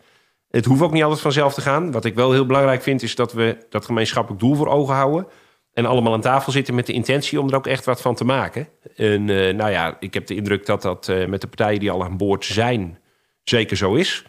Het 0.56 0.64
hoeft 0.64 0.82
ook 0.82 0.92
niet 0.92 1.02
altijd 1.02 1.20
vanzelf 1.20 1.54
te 1.54 1.60
gaan. 1.60 1.92
Wat 1.92 2.04
ik 2.04 2.14
wel 2.14 2.32
heel 2.32 2.46
belangrijk 2.46 2.82
vind, 2.82 3.02
is 3.02 3.14
dat 3.14 3.32
we 3.32 3.56
dat 3.70 3.84
gemeenschappelijk 3.84 4.40
doel 4.40 4.54
voor 4.54 4.68
ogen 4.68 4.94
houden. 4.94 5.26
En 5.72 5.86
allemaal 5.86 6.12
aan 6.12 6.20
tafel 6.20 6.52
zitten 6.52 6.74
met 6.74 6.86
de 6.86 6.92
intentie 6.92 7.40
om 7.40 7.48
er 7.48 7.54
ook 7.54 7.66
echt 7.66 7.84
wat 7.84 8.00
van 8.00 8.14
te 8.14 8.24
maken. 8.24 8.68
En 8.96 9.28
uh, 9.28 9.54
nou 9.54 9.70
ja, 9.70 9.96
ik 10.00 10.14
heb 10.14 10.26
de 10.26 10.34
indruk 10.34 10.66
dat 10.66 10.82
dat 10.82 11.08
uh, 11.08 11.26
met 11.26 11.40
de 11.40 11.46
partijen 11.46 11.80
die 11.80 11.90
al 11.90 12.04
aan 12.04 12.16
boord 12.16 12.44
zijn, 12.44 12.98
zeker 13.42 13.76
zo 13.76 13.94
is. 13.94 14.24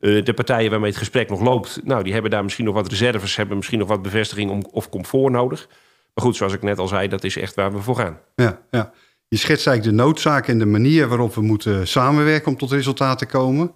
Uh, 0.00 0.24
de 0.24 0.34
partijen 0.34 0.70
waarmee 0.70 0.90
het 0.90 0.98
gesprek 0.98 1.28
nog 1.28 1.40
loopt, 1.40 1.80
nou, 1.84 2.02
die 2.02 2.12
hebben 2.12 2.30
daar 2.30 2.42
misschien 2.42 2.64
nog 2.64 2.74
wat 2.74 2.88
reserves, 2.88 3.36
hebben 3.36 3.56
misschien 3.56 3.78
nog 3.78 3.88
wat 3.88 4.02
bevestiging 4.02 4.50
om, 4.50 4.64
of 4.70 4.88
comfort 4.88 5.32
nodig. 5.32 5.68
Maar 6.14 6.24
goed, 6.24 6.36
zoals 6.36 6.52
ik 6.52 6.62
net 6.62 6.78
al 6.78 6.88
zei, 6.88 7.08
dat 7.08 7.24
is 7.24 7.36
echt 7.36 7.54
waar 7.54 7.72
we 7.72 7.78
voor 7.78 7.96
gaan. 7.96 8.18
Ja, 8.34 8.60
ja. 8.70 8.92
Je 9.28 9.36
schetst 9.36 9.66
eigenlijk 9.66 9.96
de 9.96 10.04
noodzaak 10.04 10.48
en 10.48 10.58
de 10.58 10.66
manier 10.66 11.08
waarop 11.08 11.34
we 11.34 11.42
moeten 11.42 11.88
samenwerken 11.88 12.48
om 12.48 12.56
tot 12.56 12.70
resultaten 12.70 13.26
te 13.26 13.32
komen. 13.36 13.72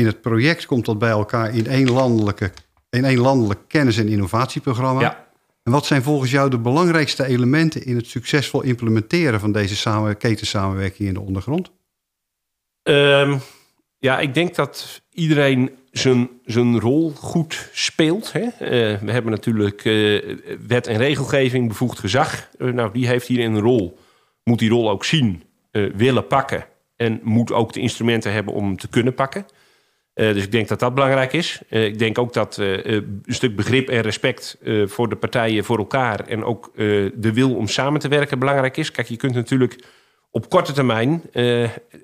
In 0.00 0.06
het 0.06 0.20
project 0.20 0.66
komt 0.66 0.84
dat 0.84 0.98
bij 0.98 1.10
elkaar 1.10 1.54
in 1.54 1.66
één, 1.66 1.90
landelijke, 1.90 2.52
in 2.90 3.04
één 3.04 3.18
landelijk 3.18 3.60
kennis- 3.66 3.98
en 3.98 4.08
innovatieprogramma. 4.08 5.00
Ja. 5.00 5.26
En 5.62 5.72
wat 5.72 5.86
zijn 5.86 6.02
volgens 6.02 6.30
jou 6.30 6.50
de 6.50 6.58
belangrijkste 6.58 7.24
elementen 7.24 7.84
in 7.84 7.96
het 7.96 8.06
succesvol 8.06 8.62
implementeren 8.62 9.40
van 9.40 9.52
deze 9.52 9.76
samen, 9.76 10.16
ketensamenwerking 10.16 11.08
in 11.08 11.14
de 11.14 11.20
ondergrond? 11.20 11.70
Um, 12.82 13.40
ja, 13.98 14.18
ik 14.18 14.34
denk 14.34 14.54
dat 14.54 15.02
iedereen 15.12 15.70
zijn, 15.90 16.28
zijn 16.44 16.80
rol 16.80 17.10
goed 17.10 17.70
speelt. 17.72 18.32
Hè? 18.32 18.42
Uh, 18.42 19.00
we 19.00 19.12
hebben 19.12 19.30
natuurlijk 19.30 19.84
uh, 19.84 20.36
wet 20.66 20.86
en 20.86 20.96
regelgeving, 20.96 21.68
bevoegd 21.68 21.98
gezag. 21.98 22.48
Uh, 22.58 22.72
nou, 22.72 22.92
die 22.92 23.06
heeft 23.06 23.26
hier 23.26 23.44
een 23.44 23.60
rol. 23.60 23.98
Moet 24.44 24.58
die 24.58 24.70
rol 24.70 24.90
ook 24.90 25.04
zien, 25.04 25.42
willen 25.70 26.26
pakken. 26.26 26.66
En 26.96 27.20
moet 27.22 27.52
ook 27.52 27.72
de 27.72 27.80
instrumenten 27.80 28.32
hebben 28.32 28.54
om 28.54 28.64
hem 28.64 28.78
te 28.78 28.88
kunnen 28.88 29.14
pakken. 29.14 29.46
Uh, 30.16 30.32
dus 30.32 30.42
ik 30.42 30.52
denk 30.52 30.68
dat 30.68 30.78
dat 30.78 30.94
belangrijk 30.94 31.32
is. 31.32 31.60
Uh, 31.70 31.84
ik 31.84 31.98
denk 31.98 32.18
ook 32.18 32.32
dat 32.32 32.58
uh, 32.58 32.84
een 32.84 33.22
stuk 33.26 33.56
begrip 33.56 33.88
en 33.88 34.00
respect 34.00 34.58
voor 34.86 35.08
de 35.08 35.16
partijen, 35.16 35.64
voor 35.64 35.78
elkaar 35.78 36.20
en 36.20 36.44
ook 36.44 36.72
de 37.14 37.30
wil 37.32 37.54
om 37.54 37.68
samen 37.68 38.00
te 38.00 38.08
werken 38.08 38.38
belangrijk 38.38 38.76
is. 38.76 38.90
Kijk, 38.90 39.08
je 39.08 39.16
kunt 39.16 39.34
natuurlijk 39.34 39.84
op 40.30 40.50
korte 40.50 40.72
termijn 40.72 41.22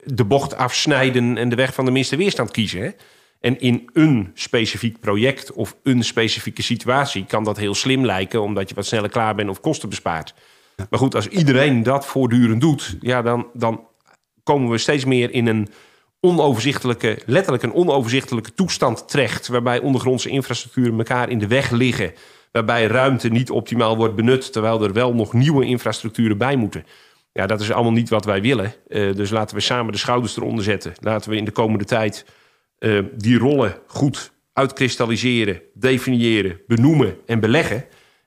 de 0.04 0.25
bocht 0.26 0.57
afsnijden 0.57 1.37
en 1.37 1.49
de 1.49 1.57
weg 1.57 1.75
van 1.75 1.85
de 1.85 1.90
minste 1.90 2.16
weerstand 2.16 2.50
kiezen. 2.50 2.95
En 3.40 3.61
in 3.61 3.90
een 3.92 4.31
specifiek 4.35 5.00
project 5.00 5.52
of 5.52 5.76
een 5.83 6.04
specifieke 6.04 6.62
situatie 6.62 7.25
kan 7.26 7.45
dat 7.45 7.57
heel 7.57 7.75
slim 7.75 8.04
lijken, 8.04 8.42
omdat 8.42 8.69
je 8.69 8.75
wat 8.75 8.87
sneller 8.87 9.11
klaar 9.11 9.35
bent 9.35 9.49
of 9.49 9.61
kosten 9.61 9.88
bespaart. 9.88 10.35
Maar 10.90 10.99
goed, 10.99 11.14
als 11.14 11.28
iedereen 11.28 11.83
dat 11.83 12.07
voortdurend 12.07 12.61
doet, 12.61 12.97
ja, 13.00 13.23
dan, 13.23 13.47
dan 13.52 13.87
komen 14.42 14.71
we 14.71 14.78
steeds 14.78 15.04
meer 15.04 15.31
in 15.31 15.47
een 15.47 15.69
onoverzichtelijke, 16.25 17.19
letterlijk 17.26 17.62
een 17.62 17.75
onoverzichtelijke 17.75 18.55
toestand 18.55 19.09
terecht. 19.09 19.49
Waarbij 19.49 19.81
ondergrondse 19.81 20.29
infrastructuren 20.29 20.99
elkaar 20.99 21.29
in 21.29 21.38
de 21.38 21.47
weg 21.47 21.71
liggen. 21.71 22.12
Waarbij 22.52 22.87
ruimte 22.87 23.29
niet 23.29 23.50
optimaal 23.50 23.97
wordt 23.97 24.14
benut, 24.14 24.52
terwijl 24.52 24.83
er 24.83 24.93
wel 24.93 25.14
nog 25.14 25.33
nieuwe 25.33 25.64
infrastructuren 25.64 26.38
bij 26.38 26.57
moeten. 26.57 26.87
Ja, 27.33 27.47
dat 27.47 27.61
is 27.61 27.73
allemaal 27.73 27.93
niet 27.93 28.09
wat 28.09 28.25
wij 28.25 28.43
willen. 28.43 28.75
Uh, 28.88 29.14
dus 29.14 29.31
laten 29.31 29.57
we 29.57 29.62
samen 29.62 29.93
de 29.93 29.99
schouders 29.99 30.37
eronder 30.37 30.64
zetten. 30.64 30.93
Laten 31.00 31.31
we 31.31 31.37
in 31.37 31.45
de 31.45 31.50
komende 31.50 31.85
tijd 31.85 32.26
uh, 32.79 33.05
die 33.14 33.38
rollen 33.38 33.79
goed 33.87 34.33
uitkristalliseren, 34.52 35.62
definiëren, 35.75 36.61
benoemen 36.67 37.17
en 37.26 37.41
beleggen. 37.41 37.85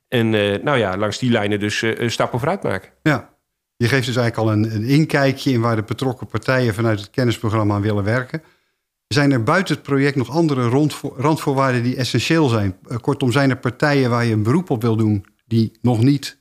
En 0.07 0.29
nou 0.63 0.77
ja, 0.77 0.97
langs 0.97 1.17
die 1.19 1.31
lijnen 1.31 1.59
dus 1.59 1.83
stappen 2.05 2.39
vooruit 2.39 2.63
maken. 2.63 2.89
Ja, 3.01 3.34
je 3.77 3.87
geeft 3.87 4.05
dus 4.05 4.15
eigenlijk 4.15 4.37
al 4.37 4.51
een, 4.51 4.75
een 4.75 4.83
inkijkje 4.83 5.51
in 5.51 5.61
waar 5.61 5.75
de 5.75 5.83
betrokken 5.83 6.27
partijen 6.27 6.73
vanuit 6.73 6.99
het 6.99 7.09
kennisprogramma 7.09 7.75
aan 7.75 7.81
willen 7.81 8.03
werken. 8.03 8.43
Zijn 9.07 9.31
er 9.31 9.43
buiten 9.43 9.75
het 9.75 9.83
project 9.83 10.15
nog 10.15 10.29
andere 10.29 10.87
randvoorwaarden 11.15 11.83
die 11.83 11.95
essentieel 11.95 12.47
zijn? 12.47 12.77
Kortom, 13.01 13.31
zijn 13.31 13.49
er 13.49 13.57
partijen 13.57 14.09
waar 14.09 14.25
je 14.25 14.33
een 14.33 14.43
beroep 14.43 14.69
op 14.69 14.81
wil 14.81 14.95
doen 14.95 15.25
die 15.45 15.71
nog 15.81 16.01
niet 16.01 16.37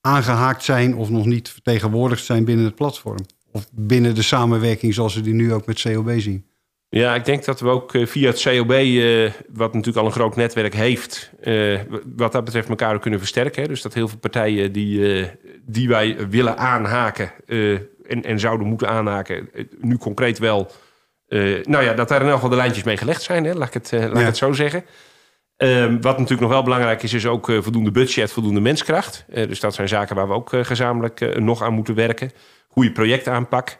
aangehaakt 0.00 0.64
zijn 0.64 0.94
of 0.94 1.10
nog 1.10 1.26
niet 1.26 1.48
vertegenwoordigd 1.48 2.24
zijn 2.24 2.44
binnen 2.44 2.64
het 2.64 2.74
platform? 2.74 3.26
Of 3.52 3.68
binnen 3.72 4.14
de 4.14 4.22
samenwerking 4.22 4.94
zoals 4.94 5.14
we 5.14 5.20
die 5.20 5.34
nu 5.34 5.52
ook 5.52 5.66
met 5.66 5.82
COB 5.82 6.12
zien? 6.16 6.46
Ja, 6.90 7.14
ik 7.14 7.24
denk 7.24 7.44
dat 7.44 7.60
we 7.60 7.68
ook 7.68 7.94
eh, 7.94 8.06
via 8.06 8.30
het 8.30 8.42
COB, 8.42 8.72
uh, 8.72 9.30
wat 9.48 9.72
natuurlijk 9.72 9.96
al 9.96 10.04
een 10.04 10.12
groot 10.12 10.36
netwerk 10.36 10.74
heeft, 10.74 11.30
uh, 11.42 11.80
wat 12.16 12.32
dat 12.32 12.44
betreft 12.44 12.68
elkaar 12.68 12.98
kunnen 12.98 13.18
versterken. 13.18 13.68
Dus 13.68 13.82
dat 13.82 13.94
heel 13.94 14.08
veel 14.08 14.18
partijen 14.18 14.72
die, 14.72 15.26
die 15.62 15.88
wij 15.88 16.28
willen 16.28 16.58
aanhaken 16.58 17.32
en, 17.46 18.22
en 18.22 18.40
zouden 18.40 18.66
moeten 18.66 18.88
aanhaken, 18.88 19.50
nu 19.80 19.96
concreet 19.96 20.38
wel, 20.38 20.70
nou 21.62 21.84
ja, 21.84 21.94
dat 21.94 22.08
daar 22.08 22.20
in 22.20 22.26
elk 22.26 22.34
geval 22.34 22.50
de 22.50 22.56
lijntjes 22.56 22.84
mee 22.84 22.96
gelegd 22.96 23.22
zijn, 23.22 23.44
hè. 23.44 23.54
laat 23.54 23.74
ik 23.74 23.74
het, 23.74 23.92
laat 23.92 24.18
ik 24.18 24.26
het 24.26 24.36
zo 24.36 24.52
zeggen. 24.52 24.84
Ehm, 25.56 26.00
wat 26.00 26.14
natuurlijk 26.14 26.40
nog 26.40 26.50
wel 26.50 26.62
belangrijk 26.62 27.02
is, 27.02 27.12
is 27.12 27.26
ook 27.26 27.46
voldoende 27.46 27.90
budget, 27.90 28.32
voldoende 28.32 28.60
menskracht. 28.60 29.24
dus 29.28 29.60
dat 29.60 29.74
zijn 29.74 29.88
zaken 29.88 30.16
waar 30.16 30.28
we 30.28 30.34
ook 30.34 30.50
gezamenlijk 30.62 31.38
nog 31.38 31.62
aan 31.62 31.72
moeten 31.72 31.94
werken. 31.94 32.30
Goede 32.68 32.92
projectaanpak. 32.92 33.78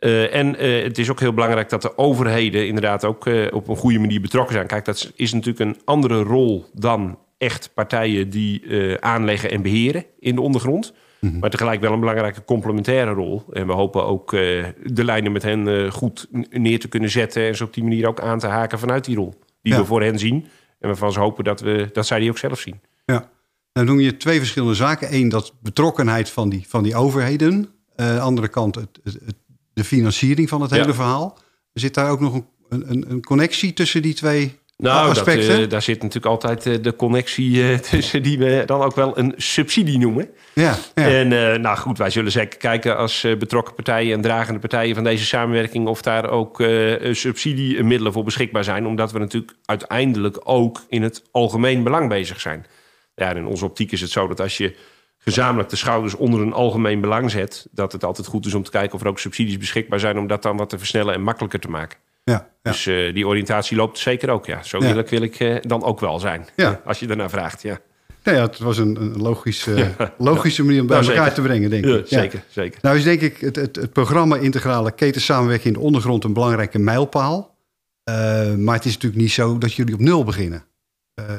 Uh, 0.00 0.34
en 0.34 0.64
uh, 0.64 0.82
het 0.82 0.98
is 0.98 1.10
ook 1.10 1.20
heel 1.20 1.32
belangrijk 1.32 1.68
dat 1.68 1.82
de 1.82 1.98
overheden 1.98 2.66
inderdaad 2.66 3.04
ook 3.04 3.26
uh, 3.26 3.46
op 3.50 3.68
een 3.68 3.76
goede 3.76 3.98
manier 3.98 4.20
betrokken 4.20 4.54
zijn. 4.54 4.66
Kijk, 4.66 4.84
dat 4.84 5.12
is 5.16 5.32
natuurlijk 5.32 5.58
een 5.58 5.80
andere 5.84 6.22
rol 6.22 6.64
dan 6.72 7.18
echt 7.38 7.70
partijen 7.74 8.30
die 8.30 8.62
aanleggen 9.00 9.50
en 9.50 9.62
beheren 9.62 10.04
in 10.18 10.34
de 10.34 10.40
ondergrond. 10.40 10.92
Mm 11.20 11.30
-hmm. 11.30 11.38
Maar 11.38 11.50
tegelijk 11.50 11.80
wel 11.80 11.92
een 11.92 12.00
belangrijke 12.00 12.44
complementaire 12.44 13.12
rol. 13.12 13.44
En 13.52 13.66
we 13.66 13.72
hopen 13.72 14.04
ook 14.04 14.30
de 14.30 15.04
lijnen 15.04 15.32
met 15.32 15.42
hen 15.42 15.92
goed 15.92 16.28
neer 16.50 16.78
te 16.78 16.88
kunnen 16.88 17.10
zetten. 17.10 17.46
En 17.46 17.56
ze 17.56 17.64
op 17.64 17.74
die 17.74 17.82
manier 17.82 18.08
ook 18.08 18.20
aan 18.20 18.38
te 18.38 18.46
haken 18.46 18.78
vanuit 18.78 19.04
die 19.04 19.16
rol. 19.16 19.34
Die 19.62 19.74
we 19.74 19.84
voor 19.84 20.02
hen 20.02 20.18
zien. 20.18 20.46
En 20.78 20.88
waarvan 20.88 21.12
ze 21.12 21.20
hopen 21.20 21.44
dat, 21.44 21.60
we, 21.60 21.88
dat 21.92 22.06
zij 22.06 22.18
die 22.18 22.30
ook 22.30 22.38
zelf 22.38 22.58
zien. 22.58 22.80
Ja, 23.04 23.30
nou 23.72 23.86
noem 23.86 24.00
je 24.00 24.16
twee 24.16 24.38
verschillende 24.38 24.74
zaken. 24.74 25.14
Eén, 25.14 25.28
dat 25.28 25.54
betrokkenheid 25.62 26.30
van 26.30 26.48
die, 26.48 26.64
van 26.68 26.82
die 26.82 26.94
overheden. 26.94 27.68
de 27.96 28.20
andere 28.20 28.48
kant 28.48 28.74
het, 28.74 29.00
het, 29.02 29.18
het 29.24 29.36
de 29.72 29.84
financiering 29.84 30.48
van 30.48 30.62
het 30.62 30.70
hele 30.70 30.94
verhaal. 30.94 31.38
Zit 31.72 31.94
daar 31.94 32.10
ook 32.10 32.20
nog 32.20 32.34
een, 32.68 32.90
een, 32.90 33.10
een 33.10 33.24
connectie 33.24 33.72
tussen 33.72 34.02
die 34.02 34.14
twee 34.14 34.58
nou? 34.80 35.14
Dat, 35.14 35.28
uh, 35.28 35.68
daar 35.68 35.82
zit 35.82 36.02
natuurlijk 36.02 36.26
altijd 36.26 36.66
uh, 36.66 36.82
de 36.82 36.96
connectie 36.96 37.50
uh, 37.50 37.78
tussen 37.90 38.22
die 38.22 38.38
we 38.38 38.62
dan 38.66 38.82
ook 38.82 38.94
wel 38.94 39.18
een 39.18 39.34
subsidie 39.36 39.98
noemen. 39.98 40.28
Ja, 40.52 40.76
ja. 40.94 41.08
En 41.08 41.28
nou 41.60 41.76
goed, 41.76 41.98
wij 41.98 42.10
zullen 42.10 42.32
zeker 42.32 42.58
kijken 42.58 42.96
als 42.96 43.26
betrokken 43.38 43.74
partijen 43.74 44.12
en 44.12 44.20
dragende 44.20 44.60
partijen 44.60 44.94
van 44.94 45.04
deze 45.04 45.24
samenwerking 45.24 45.86
of 45.86 46.02
daar 46.02 46.30
ook 46.30 46.62
subsidiemiddelen 47.10 48.12
voor 48.12 48.24
beschikbaar 48.24 48.64
zijn. 48.64 48.86
Omdat 48.86 49.12
we 49.12 49.18
natuurlijk 49.18 49.52
uiteindelijk 49.64 50.40
ook 50.42 50.84
in 50.88 51.02
het 51.02 51.22
algemeen 51.30 51.82
belang 51.82 52.08
bezig 52.08 52.40
zijn. 52.40 52.66
Ja, 53.14 53.34
in 53.34 53.46
onze 53.46 53.64
optiek 53.64 53.92
is 53.92 54.00
het 54.00 54.10
zo 54.10 54.28
dat 54.28 54.40
als 54.40 54.56
je 54.56 54.76
gezamenlijk 55.22 55.68
de 55.68 55.76
schouders 55.76 56.14
onder 56.14 56.40
een 56.40 56.52
algemeen 56.52 57.00
belang 57.00 57.30
zet, 57.30 57.66
dat 57.70 57.92
het 57.92 58.04
altijd 58.04 58.26
goed 58.26 58.46
is 58.46 58.54
om 58.54 58.62
te 58.62 58.70
kijken 58.70 58.94
of 58.94 59.00
er 59.00 59.08
ook 59.08 59.18
subsidies 59.18 59.58
beschikbaar 59.58 60.00
zijn 60.00 60.18
om 60.18 60.26
dat 60.26 60.42
dan 60.42 60.56
wat 60.56 60.68
te 60.68 60.78
versnellen 60.78 61.14
en 61.14 61.22
makkelijker 61.22 61.60
te 61.60 61.68
maken. 61.68 61.98
Ja, 62.24 62.48
Dus 62.62 62.86
uh, 62.86 63.14
die 63.14 63.26
oriëntatie 63.26 63.76
loopt 63.76 63.98
zeker 63.98 64.30
ook. 64.30 64.46
Ja. 64.46 64.62
Zo 64.62 64.80
eerlijk 64.80 65.08
wil 65.08 65.22
ik 65.22 65.40
uh, 65.40 65.56
dan 65.60 65.82
ook 65.82 66.00
wel 66.00 66.18
zijn. 66.18 66.48
Ja. 66.56 66.80
Als 66.84 67.00
je 67.00 67.06
daarnaar 67.06 67.30
vraagt. 67.30 67.62
Ja. 67.62 67.80
Nou 68.22 68.36
ja, 68.36 68.42
het 68.42 68.58
was 68.58 68.78
een, 68.78 69.00
een 69.00 69.16
logische, 69.16 69.94
logische 70.18 70.64
manier 70.64 70.80
om 70.80 70.86
bij 70.86 71.00
nou, 71.00 71.12
elkaar 71.12 71.34
te 71.34 71.42
brengen, 71.42 71.70
denk 71.70 71.84
ik. 71.84 72.06
Zeker, 72.06 72.44
zeker. 72.48 72.78
Nou 72.82 72.96
is 72.96 73.04
denk 73.04 73.20
ik 73.20 73.36
het, 73.36 73.56
het, 73.56 73.76
het 73.76 73.92
programma 73.92 74.36
Integrale 74.36 74.92
Ketensamenwerking 74.92 75.74
in 75.74 75.80
de 75.80 75.86
ondergrond 75.86 76.24
een 76.24 76.32
belangrijke 76.32 76.78
mijlpaal. 76.78 77.56
Uh, 78.04 78.14
maar 78.54 78.74
het 78.74 78.84
is 78.84 78.92
natuurlijk 78.92 79.22
niet 79.22 79.32
zo 79.32 79.58
dat 79.58 79.74
jullie 79.74 79.94
op 79.94 80.00
nul 80.00 80.24
beginnen. 80.24 80.64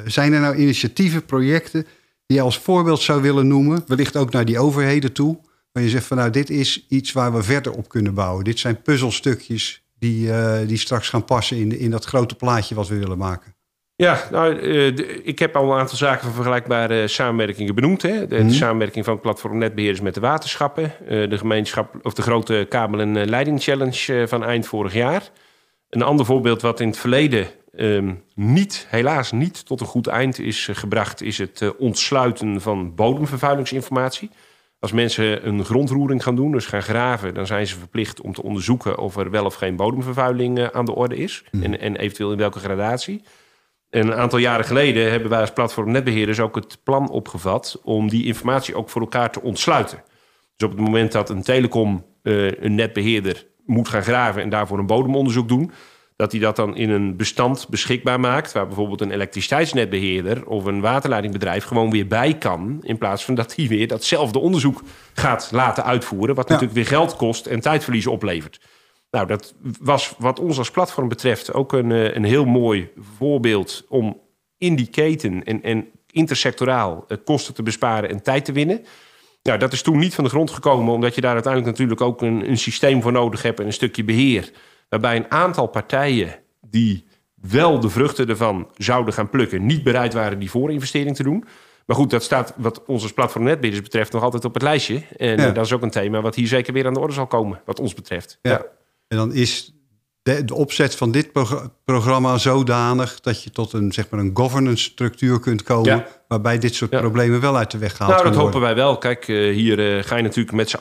zijn 0.05 0.33
er 0.33 0.39
nou 0.39 0.55
initiatieven, 0.55 1.25
projecten 1.25 1.85
die 2.31 2.39
je 2.39 2.45
als 2.45 2.59
voorbeeld 2.59 3.01
zou 3.01 3.21
willen 3.21 3.47
noemen, 3.47 3.83
wellicht 3.87 4.17
ook 4.17 4.31
naar 4.31 4.45
die 4.45 4.59
overheden 4.59 5.11
toe, 5.11 5.39
waar 5.71 5.83
je 5.83 5.89
zegt 5.89 6.05
van 6.05 6.17
nou, 6.17 6.29
dit 6.29 6.49
is 6.49 6.85
iets 6.89 7.11
waar 7.11 7.33
we 7.33 7.43
verder 7.43 7.71
op 7.71 7.89
kunnen 7.89 8.13
bouwen. 8.13 8.43
Dit 8.43 8.59
zijn 8.59 8.81
puzzelstukjes 8.81 9.83
die, 9.99 10.27
uh, 10.27 10.57
die 10.67 10.77
straks 10.77 11.09
gaan 11.09 11.25
passen 11.25 11.57
in, 11.57 11.79
in 11.79 11.91
dat 11.91 12.05
grote 12.05 12.35
plaatje 12.35 12.75
wat 12.75 12.87
we 12.87 12.97
willen 12.97 13.17
maken. 13.17 13.55
Ja, 13.95 14.27
nou, 14.31 14.55
uh, 14.55 14.87
ik 15.23 15.39
heb 15.39 15.55
al 15.55 15.71
een 15.71 15.79
aantal 15.79 15.97
zaken 15.97 16.23
van 16.23 16.33
vergelijkbare 16.33 17.07
samenwerkingen 17.07 17.75
benoemd. 17.75 18.01
Hè. 18.01 18.27
De, 18.27 18.43
mm 18.43 18.49
samenwerking 18.49 19.05
van 19.05 19.19
platform 19.19 19.57
Netbeheerders 19.57 20.01
met 20.01 20.13
de 20.13 20.19
waterschappen. 20.19 20.93
Uh, 21.03 21.29
de 21.29 21.37
gemeenschap 21.37 21.95
of 22.01 22.13
de 22.13 22.21
grote 22.21 22.65
kabel- 22.69 22.99
en 22.99 23.29
leiding 23.29 23.63
challenge 23.63 24.27
van 24.27 24.43
eind 24.43 24.67
vorig 24.67 24.93
jaar. 24.93 25.29
Een 25.89 26.01
ander 26.01 26.25
voorbeeld 26.25 26.61
wat 26.61 26.79
in 26.79 26.87
het 26.87 26.97
verleden 26.97 27.47
um, 27.71 28.23
niet, 28.35 28.87
helaas 28.89 29.31
niet 29.31 29.65
tot 29.65 29.81
een 29.81 29.87
goed 29.87 30.07
eind 30.07 30.39
is 30.39 30.67
uh, 30.67 30.75
gebracht, 30.75 31.21
is 31.21 31.37
het 31.37 31.61
uh, 31.61 31.69
ontsluiten 31.77 32.61
van 32.61 32.95
bodemvervuilingsinformatie. 32.95 34.29
Als 34.79 34.91
mensen 34.91 35.47
een 35.47 35.65
grondroering 35.65 36.23
gaan 36.23 36.35
doen, 36.35 36.51
dus 36.51 36.65
gaan 36.65 36.83
graven, 36.83 37.33
dan 37.33 37.47
zijn 37.47 37.67
ze 37.67 37.77
verplicht 37.77 38.21
om 38.21 38.33
te 38.33 38.43
onderzoeken 38.43 38.97
of 38.97 39.17
er 39.17 39.31
wel 39.31 39.45
of 39.45 39.55
geen 39.55 39.75
bodemvervuiling 39.75 40.59
uh, 40.59 40.67
aan 40.67 40.85
de 40.85 40.95
orde 40.95 41.15
is. 41.15 41.43
Mm. 41.51 41.63
En, 41.63 41.79
en, 41.79 41.95
eventueel 41.95 42.31
in 42.31 42.37
welke 42.37 42.59
gradatie. 42.59 43.23
En 43.89 44.07
een 44.07 44.15
aantal 44.15 44.39
jaren 44.39 44.65
geleden 44.65 45.11
hebben 45.11 45.29
wij 45.29 45.39
als 45.39 45.53
platform 45.53 45.91
netbeheerders 45.91 46.39
ook 46.39 46.55
het 46.55 46.77
plan 46.83 47.09
opgevat 47.09 47.79
om 47.83 48.09
die 48.09 48.25
informatie 48.25 48.75
ook 48.75 48.89
voor 48.89 49.01
elkaar 49.01 49.31
te 49.31 49.41
ontsluiten. 49.41 50.03
Dus 50.55 50.69
op 50.69 50.75
het 50.75 50.85
moment 50.85 51.11
dat 51.11 51.29
een 51.29 51.43
telecom 51.43 52.05
een 52.23 52.75
netbeheerder 52.75 53.45
moet 53.65 53.87
gaan 53.87 54.03
graven 54.03 54.41
en 54.41 54.49
daarvoor 54.49 54.79
een 54.79 54.85
bodemonderzoek 54.85 55.47
doen, 55.47 55.71
dat 56.21 56.31
hij 56.31 56.41
dat 56.41 56.55
dan 56.55 56.75
in 56.75 56.89
een 56.89 57.15
bestand 57.15 57.67
beschikbaar 57.69 58.19
maakt... 58.19 58.51
waar 58.51 58.67
bijvoorbeeld 58.67 59.01
een 59.01 59.11
elektriciteitsnetbeheerder 59.11 60.45
of 60.45 60.65
een 60.65 60.81
waterleidingbedrijf... 60.81 61.63
gewoon 61.63 61.91
weer 61.91 62.07
bij 62.07 62.37
kan, 62.37 62.77
in 62.81 62.97
plaats 62.97 63.25
van 63.25 63.35
dat 63.35 63.55
hij 63.55 63.67
weer 63.67 63.87
datzelfde 63.87 64.39
onderzoek 64.39 64.81
gaat 65.13 65.49
laten 65.51 65.83
uitvoeren... 65.83 66.35
wat 66.35 66.47
natuurlijk 66.47 66.75
weer 66.75 66.85
geld 66.85 67.15
kost 67.15 67.45
en 67.45 67.59
tijdverlies 67.59 68.07
oplevert. 68.07 68.61
Nou, 69.11 69.27
dat 69.27 69.53
was 69.79 70.13
wat 70.17 70.39
ons 70.39 70.57
als 70.57 70.71
platform 70.71 71.07
betreft 71.07 71.53
ook 71.53 71.73
een, 71.73 71.91
eh, 71.91 72.15
een 72.15 72.23
heel 72.23 72.45
mooi 72.45 72.89
voorbeeld... 73.17 73.85
om 73.89 74.19
in 74.57 74.75
die 74.75 74.87
keten 74.87 75.43
en, 75.43 75.63
en 75.63 75.87
intersectoraal 76.11 77.05
eh, 77.07 77.17
kosten 77.25 77.53
te 77.53 77.63
besparen 77.63 78.09
en 78.09 78.23
tijd 78.23 78.45
te 78.45 78.51
winnen... 78.51 78.85
Nou, 79.43 79.59
dat 79.59 79.73
is 79.73 79.81
toen 79.81 79.97
niet 79.97 80.15
van 80.15 80.23
de 80.23 80.29
grond 80.29 80.51
gekomen, 80.51 80.93
omdat 80.93 81.15
je 81.15 81.21
daar 81.21 81.33
uiteindelijk 81.33 81.71
natuurlijk 81.71 82.01
ook 82.01 82.21
een, 82.21 82.49
een 82.49 82.57
systeem 82.57 83.01
voor 83.01 83.11
nodig 83.11 83.41
hebt 83.41 83.59
en 83.59 83.65
een 83.65 83.73
stukje 83.73 84.03
beheer 84.03 84.51
waarbij 84.91 85.15
een 85.15 85.31
aantal 85.31 85.67
partijen 85.67 86.39
die 86.61 87.05
wel 87.35 87.79
de 87.79 87.89
vruchten 87.89 88.29
ervan 88.29 88.69
zouden 88.77 89.13
gaan 89.13 89.29
plukken, 89.29 89.65
niet 89.65 89.83
bereid 89.83 90.13
waren 90.13 90.39
die 90.39 90.49
voorinvestering 90.49 91.15
te 91.15 91.23
doen. 91.23 91.45
Maar 91.85 91.95
goed, 91.95 92.09
dat 92.09 92.23
staat 92.23 92.53
wat 92.57 92.85
ons 92.85 93.03
als 93.03 93.13
platform 93.13 93.59
betreft 93.59 94.11
nog 94.11 94.23
altijd 94.23 94.45
op 94.45 94.53
het 94.53 94.63
lijstje. 94.63 95.01
En 95.17 95.37
eh, 95.37 95.53
dat 95.53 95.65
is 95.65 95.73
ook 95.73 95.81
een 95.81 95.89
thema 95.89 96.21
wat 96.21 96.35
hier 96.35 96.47
zeker 96.47 96.73
weer 96.73 96.85
aan 96.85 96.93
de 96.93 96.99
orde 96.99 97.13
zal 97.13 97.27
komen, 97.27 97.61
wat 97.65 97.79
ons 97.79 97.93
betreft. 97.93 98.39
Ja. 98.41 98.51
ja. 98.51 98.65
En 99.07 99.17
dan 99.17 99.33
is 99.33 99.73
de, 100.23 100.45
de, 100.45 100.55
opzet 100.55 100.95
van 100.95 101.11
dit 101.11 101.31
programma 101.85 102.37
zodanig 102.37 103.19
dat 103.19 103.43
je 103.43 103.49
tot 103.49 103.73
een, 103.73 103.91
zeg 103.91 104.09
maar 104.09 104.19
een 104.19 104.31
governance 104.33 104.83
structuur 104.83 105.39
kunt 105.39 105.63
komen. 105.63 106.05
Waarbij 106.27 106.57
dit 106.57 106.75
soort 106.75 106.89
problemen 106.89 107.41
wel 107.41 107.57
uit 107.57 107.71
de 107.71 107.77
weg 107.77 107.95
gehaald 107.95 108.15
Nou, 108.15 108.27
dat 108.27 108.43
hopen 108.43 108.61
wij 108.61 108.75
wel. 108.75 108.97
Kijk, 108.97 109.27
uh, 109.27 109.53
hier 109.55 109.79
uh, 109.79 110.03
ga 110.03 110.15
je 110.15 110.23
natuurlijk 110.23 110.55
met 110.55 110.69
z'n. 110.69 110.79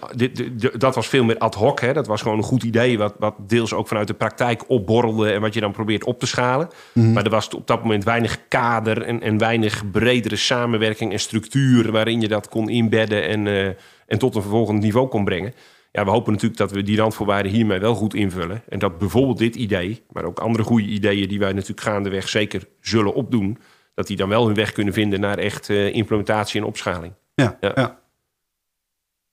Dat 0.79 0.95
was 0.95 1.09
veel 1.09 1.25
meer 1.25 1.39
ad 1.39 1.55
hoc. 1.55 1.81
Hè? 1.81 1.93
Dat 1.93 2.07
was 2.07 2.23
gewoon 2.23 2.39
een 2.39 2.45
goed 2.45 2.63
idee. 2.63 2.99
Wat, 2.99 3.15
wat 3.19 3.35
deels 3.39 3.73
ook 3.73 3.89
vanuit 3.89 4.07
de 4.07 4.15
praktijk 4.15 4.65
opborrelde. 4.69 5.33
En 5.33 5.41
wat 5.41 5.55
je 5.55 5.61
dan 5.61 5.73
probeert 5.73 6.05
op 6.05 6.21
te 6.21 6.27
schalen. 6.27 6.69
Mm. 6.93 7.13
Maar 7.13 7.25
er 7.25 7.31
was 7.31 7.49
op 7.49 7.67
dat 7.67 7.83
moment 7.83 8.05
weinig 8.05 8.39
kader. 8.49 9.03
En, 9.03 9.23
en 9.23 9.39
weinig 9.39 9.91
bredere 9.91 10.37
samenwerking 10.37 11.13
en 11.13 11.21
structuur. 11.21 11.93
waarin 11.93 12.21
je 12.21 12.29
dat 12.29 12.49
kon 12.49 12.69
inbedden. 12.69 13.29
En, 13.29 13.47
uh, 13.47 13.67
en 14.07 14.19
tot 14.19 14.35
een 14.35 14.43
vervolgend 14.43 14.83
niveau 14.83 15.09
kon 15.09 15.25
brengen 15.25 15.55
ja, 15.93 16.05
we 16.05 16.11
hopen 16.11 16.33
natuurlijk 16.33 16.61
dat 16.61 16.71
we 16.71 16.83
die 16.83 16.97
randvoorwaarden 16.97 17.53
hiermee 17.53 17.79
wel 17.79 17.95
goed 17.95 18.15
invullen. 18.15 18.63
En 18.69 18.79
dat 18.79 18.99
bijvoorbeeld 18.99 19.39
dit 19.39 19.57
idee, 19.57 20.03
maar 20.11 20.25
ook 20.25 20.39
andere 20.39 20.65
goede 20.65 20.87
ideeën 20.87 21.29
die 21.29 21.39
wij 21.39 21.53
natuurlijk 21.53 21.81
gaandeweg 21.81 22.29
zeker 22.29 22.69
zullen 22.81 23.15
opdoen, 23.15 23.59
dat 23.95 24.07
die 24.07 24.17
dan 24.17 24.29
wel 24.29 24.47
hun 24.47 24.55
weg 24.55 24.73
kunnen 24.73 24.95
vinden 24.95 25.21
naar 25.21 25.39
echt 25.39 25.69
uh, 25.69 25.95
implementatie 25.95 26.61
en 26.61 26.67
opschaling. 26.67 27.13
Ja, 27.35 27.59
ja. 27.61 27.73
ja. 27.75 27.99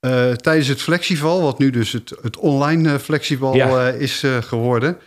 Uh, 0.00 0.32
tijdens 0.32 0.68
het 0.68 0.82
flexival, 0.82 1.42
wat 1.42 1.58
nu 1.58 1.70
dus 1.70 1.92
het, 1.92 2.12
het 2.22 2.36
online 2.36 2.92
uh, 2.92 2.98
flexival 2.98 3.54
ja. 3.54 3.88
is 3.88 4.24
geworden, 4.40 4.98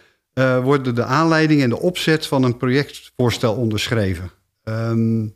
worden 0.63 0.95
de 0.95 1.03
aanleiding 1.03 1.61
en 1.61 1.69
de 1.69 1.79
opzet 1.79 2.27
van 2.27 2.43
een 2.43 2.57
projectvoorstel 2.57 3.55
onderschreven. 3.55 4.31
Um, 4.63 5.35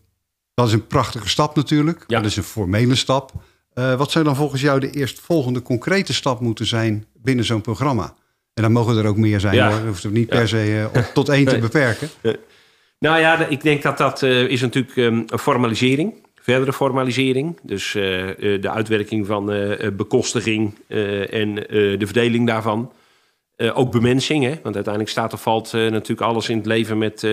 dat 0.54 0.68
is 0.68 0.74
een 0.74 0.88
prachtige 0.88 1.30
stap 1.30 1.56
natuurlijk. 1.56 2.04
Ja. 2.08 2.18
Dat 2.18 2.30
is 2.30 2.38
een 2.38 2.44
formele 2.44 2.96
stap. 2.96 3.32
Uh, 3.76 3.96
wat 3.96 4.12
zou 4.12 4.26
dan 4.26 4.36
volgens 4.36 4.62
jou 4.62 4.80
de 4.80 4.90
eerstvolgende 4.90 5.62
concrete 5.62 6.14
stap 6.14 6.40
moeten 6.40 6.66
zijn 6.66 7.06
binnen 7.14 7.46
zo'n 7.46 7.62
programma? 7.62 8.14
En 8.54 8.64
dan 8.64 8.72
mogen 8.72 8.98
er 8.98 9.06
ook 9.06 9.18
meer 9.18 9.40
zijn 9.40 9.56
ja. 9.56 9.72
hoor. 9.72 9.88
Hoeft 9.88 10.04
het 10.04 10.14
niet 10.14 10.30
per 10.30 10.48
se 10.48 10.90
uh, 10.96 11.04
tot 11.14 11.30
één 11.30 11.46
te 11.46 11.58
beperken. 11.58 12.10
Nou 13.00 13.20
ja, 13.20 13.46
ik 13.48 13.62
denk 13.62 13.82
dat 13.82 13.98
dat 13.98 14.22
uh, 14.22 14.42
is 14.42 14.62
natuurlijk 14.62 14.96
um, 14.96 15.24
een 15.28 15.40
formalisering 15.40 16.24
verdere 16.42 16.74
formalisering. 16.74 17.60
Dus 17.62 17.92
de 17.92 18.70
uitwerking 18.70 19.26
van 19.26 19.46
bekostiging 19.98 20.76
en 21.30 21.56
de 21.56 22.06
verdeling 22.06 22.48
daarvan. 22.48 22.92
ook 23.74 23.92
bemensing, 23.92 24.44
hè? 24.44 24.60
want 24.64 24.76
uiteindelijk 24.76 25.10
staat 25.10 25.34
of 25.34 25.42
valt 25.42 25.72
natuurlijk 25.72 26.22
alles 26.22 26.50
in 26.50 26.58
het 26.58 26.66
leven 26.66 26.98
met, 26.98 27.28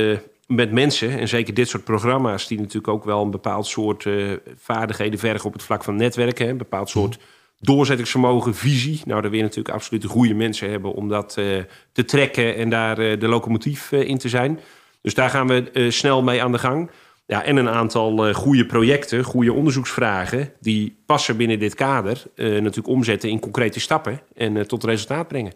met 0.55 0.73
mensen. 0.73 1.19
En 1.19 1.29
zeker 1.29 1.55
dit 1.55 1.69
soort 1.69 1.85
programma's, 1.85 2.47
die 2.47 2.59
natuurlijk 2.59 2.89
ook 2.89 3.05
wel 3.05 3.23
een 3.23 3.31
bepaald 3.31 3.67
soort 3.67 4.07
vaardigheden 4.57 5.19
vergen 5.19 5.47
op 5.47 5.53
het 5.53 5.63
vlak 5.63 5.85
van 5.85 5.97
netwerken. 5.97 6.49
Een 6.49 6.57
bepaald 6.57 6.91
soort 6.91 7.19
doorzettingsvermogen, 7.61 8.55
visie. 8.55 9.01
Nou, 9.05 9.21
daar 9.21 9.31
wil 9.31 9.39
je 9.39 9.47
natuurlijk 9.47 9.75
absoluut 9.75 10.03
de 10.03 10.09
goede 10.09 10.35
mensen 10.35 10.71
hebben 10.71 10.93
om 10.93 11.09
dat 11.09 11.37
uh, 11.39 11.63
te 11.93 12.05
trekken 12.05 12.57
en 12.57 12.71
daar 12.71 13.01
uh, 13.01 13.21
de 13.21 13.29
locomotief 13.29 13.93
in 13.93 14.19
te 14.19 14.29
zijn. 14.29 14.61
Dus 15.03 15.15
daar 15.15 15.31
gaan 15.31 15.47
we 15.47 15.87
snel 15.91 16.23
mee 16.23 16.43
aan 16.43 16.53
de 16.53 16.59
gang. 16.59 16.91
Ja, 17.27 17.45
en 17.45 17.57
een 17.57 17.69
aantal 17.69 18.35
goede 18.35 18.67
projecten, 18.67 19.25
goede 19.25 19.53
onderzoeksvragen, 19.53 20.53
die 20.61 21.03
passen 21.07 21.37
binnen 21.37 21.59
dit 21.59 21.75
kader 21.75 22.23
natuurlijk 22.37 22.87
omzetten 22.87 23.29
in 23.29 23.41
concrete 23.41 23.81
stappen 23.81 24.21
en 24.35 24.67
tot 24.67 24.85
resultaat 24.85 25.29
brengen. 25.29 25.53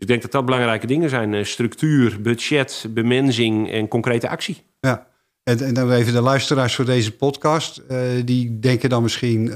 Ik 0.00 0.06
denk 0.06 0.22
dat 0.22 0.32
dat 0.32 0.44
belangrijke 0.44 0.86
dingen 0.86 1.10
zijn: 1.10 1.46
structuur, 1.46 2.20
budget, 2.22 2.86
bemensing 2.90 3.70
en 3.70 3.88
concrete 3.88 4.28
actie. 4.28 4.62
Ja, 4.80 5.06
en, 5.42 5.58
en 5.58 5.74
dan 5.74 5.90
even 5.90 6.12
de 6.12 6.20
luisteraars 6.20 6.74
voor 6.74 6.84
deze 6.84 7.12
podcast. 7.12 7.82
die 8.24 8.58
denken 8.58 8.88
dan 8.88 9.02
misschien, 9.02 9.46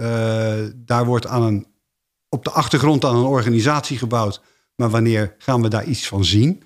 daar 0.77 1.05
wordt 1.05 1.27
aan 1.27 1.43
een 1.43 1.67
op 2.29 2.45
de 2.45 2.51
achtergrond 2.51 3.05
aan 3.05 3.17
een 3.17 3.25
organisatie 3.25 3.99
gebouwd. 3.99 4.41
Maar 4.77 4.91
wanneer 4.91 5.35
gaan 5.39 5.63
we 5.63 5.69
daar 5.69 5.85
iets 5.85 6.09
van 6.09 6.25
zien? 6.25 6.63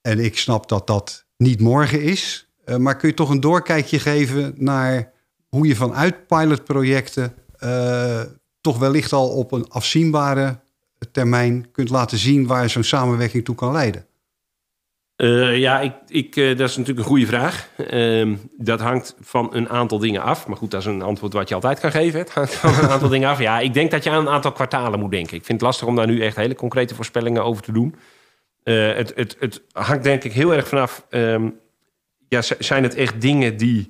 En 0.00 0.18
ik 0.18 0.38
snap 0.38 0.68
dat 0.68 0.86
dat 0.86 1.26
niet 1.36 1.60
morgen 1.60 2.02
is. 2.02 2.48
Maar 2.78 2.96
kun 2.96 3.08
je 3.08 3.14
toch 3.14 3.30
een 3.30 3.40
doorkijkje 3.40 3.98
geven 3.98 4.54
naar 4.56 5.12
hoe 5.48 5.66
je 5.66 5.76
vanuit 5.76 6.26
pilotprojecten 6.26 7.34
toch 8.60 8.78
wellicht 8.78 9.12
al 9.12 9.28
op 9.28 9.52
een 9.52 9.68
afzienbare 9.68 10.60
termijn 11.12 11.70
kunt 11.72 11.90
laten 11.90 12.18
zien 12.18 12.46
waar 12.46 12.70
zo'n 12.70 12.82
samenwerking 12.82 13.44
toe 13.44 13.54
kan 13.54 13.72
leiden? 13.72 14.06
Uh, 15.16 15.58
ja, 15.58 15.80
ik, 15.80 15.92
ik, 16.06 16.36
uh, 16.36 16.58
dat 16.58 16.68
is 16.68 16.76
natuurlijk 16.76 17.06
een 17.06 17.12
goede 17.12 17.26
vraag. 17.26 17.68
Uh, 17.90 18.36
dat 18.56 18.80
hangt 18.80 19.16
van 19.20 19.54
een 19.54 19.68
aantal 19.68 19.98
dingen 19.98 20.22
af. 20.22 20.46
Maar 20.46 20.56
goed, 20.56 20.70
dat 20.70 20.80
is 20.80 20.86
een 20.86 21.02
antwoord 21.02 21.32
wat 21.32 21.48
je 21.48 21.54
altijd 21.54 21.80
kan 21.80 21.90
geven. 21.90 22.20
Het 22.20 22.32
hangt 22.32 22.54
van 22.54 22.74
een 22.74 22.90
aantal 22.90 23.08
dingen 23.08 23.28
af. 23.28 23.38
Ja, 23.38 23.58
ik 23.58 23.74
denk 23.74 23.90
dat 23.90 24.04
je 24.04 24.10
aan 24.10 24.26
een 24.26 24.32
aantal 24.32 24.52
kwartalen 24.52 24.98
moet 24.98 25.10
denken. 25.10 25.36
Ik 25.36 25.44
vind 25.44 25.60
het 25.60 25.68
lastig 25.68 25.86
om 25.86 25.96
daar 25.96 26.06
nu 26.06 26.22
echt 26.22 26.36
hele 26.36 26.54
concrete 26.54 26.94
voorspellingen 26.94 27.44
over 27.44 27.62
te 27.62 27.72
doen. 27.72 27.94
Uh, 28.64 28.94
het, 28.94 29.12
het, 29.14 29.36
het 29.38 29.62
hangt 29.72 30.04
denk 30.04 30.24
ik 30.24 30.32
heel 30.32 30.54
erg 30.54 30.68
vanaf... 30.68 31.06
Um, 31.10 31.58
ja, 32.28 32.42
zijn 32.58 32.82
het 32.82 32.94
echt 32.94 33.20
dingen 33.20 33.56
die 33.56 33.88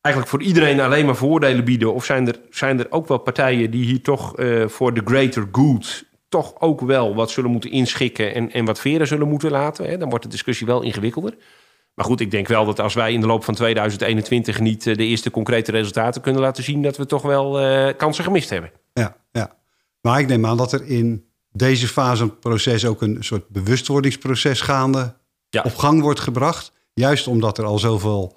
eigenlijk 0.00 0.34
voor 0.34 0.42
iedereen 0.42 0.80
alleen 0.80 1.06
maar 1.06 1.16
voordelen 1.16 1.64
bieden? 1.64 1.94
Of 1.94 2.04
zijn 2.04 2.26
er, 2.26 2.40
zijn 2.50 2.78
er 2.78 2.86
ook 2.90 3.08
wel 3.08 3.18
partijen 3.18 3.70
die 3.70 3.84
hier 3.84 4.02
toch 4.02 4.32
voor 4.66 4.94
de 4.94 5.02
greater 5.04 5.48
good 5.52 6.04
toch 6.28 6.60
ook 6.60 6.80
wel 6.80 7.14
wat 7.14 7.30
zullen 7.30 7.50
moeten 7.50 7.70
inschikken 7.70 8.34
en, 8.34 8.52
en 8.52 8.64
wat 8.64 8.80
veren 8.80 9.06
zullen 9.06 9.28
moeten 9.28 9.50
laten. 9.50 9.88
Hè, 9.88 9.98
dan 9.98 10.08
wordt 10.08 10.24
de 10.24 10.30
discussie 10.30 10.66
wel 10.66 10.82
ingewikkelder. 10.82 11.36
Maar 11.94 12.04
goed, 12.04 12.20
ik 12.20 12.30
denk 12.30 12.48
wel 12.48 12.64
dat 12.64 12.80
als 12.80 12.94
wij 12.94 13.12
in 13.12 13.20
de 13.20 13.26
loop 13.26 13.44
van 13.44 13.54
2021 13.54 14.60
niet 14.60 14.86
eh, 14.86 14.96
de 14.96 15.04
eerste 15.04 15.30
concrete 15.30 15.70
resultaten 15.70 16.20
kunnen 16.20 16.42
laten 16.42 16.64
zien, 16.64 16.82
dat 16.82 16.96
we 16.96 17.06
toch 17.06 17.22
wel 17.22 17.62
uh, 17.62 17.88
kansen 17.96 18.24
gemist 18.24 18.50
hebben. 18.50 18.70
Ja, 18.92 19.16
ja. 19.32 19.56
Maar 20.00 20.20
ik 20.20 20.26
neem 20.26 20.46
aan 20.46 20.56
dat 20.56 20.72
er 20.72 20.86
in 20.86 21.24
deze 21.52 21.88
fase 21.88 22.16
van 22.16 22.28
het 22.28 22.40
proces 22.40 22.86
ook 22.86 23.02
een 23.02 23.16
soort 23.20 23.48
bewustwordingsproces 23.48 24.60
gaande 24.60 25.14
ja. 25.48 25.62
op 25.62 25.76
gang 25.76 26.00
wordt 26.00 26.20
gebracht. 26.20 26.72
Juist 26.94 27.26
omdat 27.26 27.58
er 27.58 27.64
al 27.64 27.78
zoveel 27.78 28.36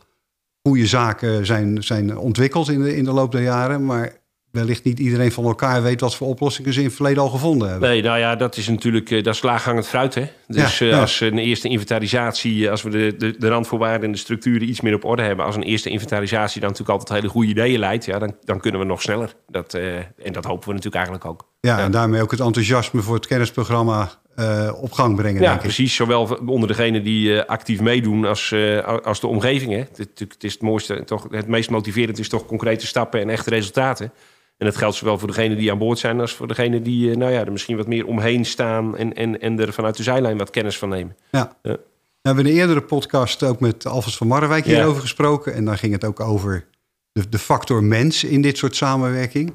goede 0.62 0.88
zaken 0.88 1.46
zijn, 1.46 1.84
zijn 1.84 2.18
ontwikkeld 2.18 2.70
in 2.70 2.82
de, 2.82 2.96
in 2.96 3.04
de 3.04 3.12
loop 3.12 3.32
der 3.32 3.42
jaren. 3.42 3.86
Maar 3.86 4.19
wellicht 4.52 4.84
niet 4.84 5.00
iedereen 5.00 5.32
van 5.32 5.44
elkaar 5.44 5.84
weet 5.84 6.02
wat 6.02 6.16
voor 6.16 6.28
oplossingen 6.28 6.74
ze 6.74 6.80
in 6.80 6.86
het 6.86 6.96
verleden 6.96 7.24
al 7.24 7.30
gevonden 7.30 7.70
hebben. 7.70 7.90
Nee, 7.90 8.02
nou 8.02 8.20
ja, 8.20 8.36
dat 8.36 8.58
is 8.58 8.68
natuurlijk 8.68 9.10
uh, 9.10 9.24
dat 9.24 9.34
is 9.36 9.42
laaghangend 9.42 9.88
fruit. 9.88 10.16
Hè? 10.16 10.30
Dus 10.52 10.78
ja, 10.78 10.88
uh, 10.88 11.00
als 11.00 11.20
een 11.20 11.38
eerste 11.38 11.68
inventarisatie, 11.68 12.66
eh, 12.66 12.72
als 12.72 12.82
we 12.82 12.90
de, 12.90 13.16
de, 13.18 13.36
de 13.38 13.48
randvoorwaarden 13.48 14.06
en 14.06 14.12
de 14.12 14.18
structuren 14.18 14.70
iets 14.70 14.82
meer 14.82 14.94
op 14.94 15.06
orde 15.06 15.22
hebben, 15.22 15.46
als 15.46 15.56
een 15.56 15.64
eerste 15.64 15.90
inventarisatie 15.90 16.62
dan 16.62 16.70
natuurlijk 16.70 17.00
altijd 17.00 17.20
hele 17.20 17.32
goede 17.32 17.50
ideeën 17.50 17.80
leidt, 17.80 18.06
ja, 18.06 18.20
dan, 18.20 18.36
dan 18.44 18.60
kunnen 18.60 18.80
we 18.80 18.86
nog 18.86 19.02
sneller. 19.02 19.34
Dat, 19.48 19.74
uh, 19.74 19.98
en 19.98 20.32
dat 20.32 20.46
hopen 20.46 20.68
we 20.68 20.74
natuurlijk 20.74 20.96
eigenlijk 20.96 21.26
ook. 21.26 21.48
Ja, 21.60 21.78
ja, 21.78 21.84
en 21.84 21.92
daarmee 21.92 22.22
ook 22.22 22.32
het 22.32 22.40
enthousiasme 22.40 23.02
voor 23.02 23.16
het 23.16 23.28
kennisprogramma 23.28 24.12
uh, 24.40 24.72
op 24.82 24.92
gang 24.92 25.16
brengen. 25.16 25.42
Ja, 25.42 25.58
precies. 25.58 25.96
Zowel 25.96 26.40
onder 26.46 26.68
degenen 26.68 27.04
die 27.04 27.30
uh, 27.30 27.44
actief 27.46 27.82
meedoen 27.82 28.26
als, 28.26 28.52
uh, 28.52 28.84
als 29.04 29.20
de 29.20 29.28
omgeving. 29.28 29.72
Hè. 29.72 29.84
Het, 29.96 30.20
het, 30.20 30.44
is 30.44 30.54
het 30.54 30.62
mooiste, 30.62 31.04
toch, 31.04 31.28
het 31.32 31.48
meest 31.48 31.70
motiverend 31.70 32.20
is 32.20 32.30
toch 32.30 32.46
concrete 32.46 32.88
stappen 32.88 33.22
en 33.22 33.30
echte 33.30 33.50
resultaten. 33.50 34.12
En 34.60 34.66
dat 34.66 34.78
geldt 34.78 34.96
zowel 34.96 35.18
voor 35.18 35.28
degenen 35.28 35.58
die 35.58 35.72
aan 35.72 35.78
boord 35.78 36.00
zijn 36.00 36.20
als 36.20 36.34
voor 36.34 36.48
degenen 36.48 36.84
die 36.84 37.18
nou 37.18 37.32
ja, 37.32 37.46
er 37.46 37.52
misschien 37.52 37.78
wat 37.78 37.88
meer 37.88 38.06
omheen 38.06 38.46
staan 38.46 38.98
en, 38.98 39.14
en, 39.14 39.42
en 39.42 39.60
er 39.60 39.74
vanuit 39.74 39.98
de 39.98 40.04
zijlijn 40.04 40.38
wat 40.38 40.50
kennis 40.50 40.78
van 40.78 40.90
nemen. 40.90 41.16
Ja. 41.32 41.58
ja. 41.62 41.78
We 42.22 42.28
hebben 42.28 42.46
in 42.46 42.52
een 42.52 42.58
eerdere 42.58 42.82
podcast 42.82 43.44
ook 43.44 43.60
met 43.60 43.86
Alfons 43.86 44.18
van 44.18 44.28
Marrewijk 44.28 44.66
hierover 44.66 45.02
gesproken. 45.02 45.54
En 45.54 45.66
dan 45.66 45.78
ging 45.78 45.94
het 45.94 46.04
ook 46.04 46.20
over 46.20 46.66
de, 47.12 47.30
de 47.30 47.38
factor 47.38 47.84
mens 47.84 48.24
in 48.24 48.42
dit 48.42 48.58
soort 48.58 48.76
samenwerking. 48.76 49.54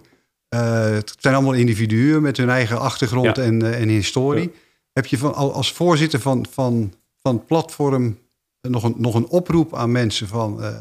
het 0.48 1.14
zijn 1.18 1.34
allemaal 1.34 1.52
individuen 1.52 2.22
met 2.22 2.36
hun 2.36 2.50
eigen 2.50 2.80
achtergrond 2.80 3.38
en, 3.38 3.74
en 3.74 3.88
historie. 3.88 4.52
Heb 4.92 5.06
je 5.06 5.18
van, 5.18 5.34
als 5.34 5.72
voorzitter 5.72 6.20
van, 6.20 6.46
van, 6.50 6.94
van 7.22 7.34
het 7.34 7.46
platform 7.46 8.18
nog 8.60 8.82
een, 8.82 8.94
nog 8.96 9.14
een 9.14 9.28
oproep 9.28 9.74
aan 9.74 9.92
mensen 9.92 10.28
van, 10.28 10.60
uh, 10.60 10.78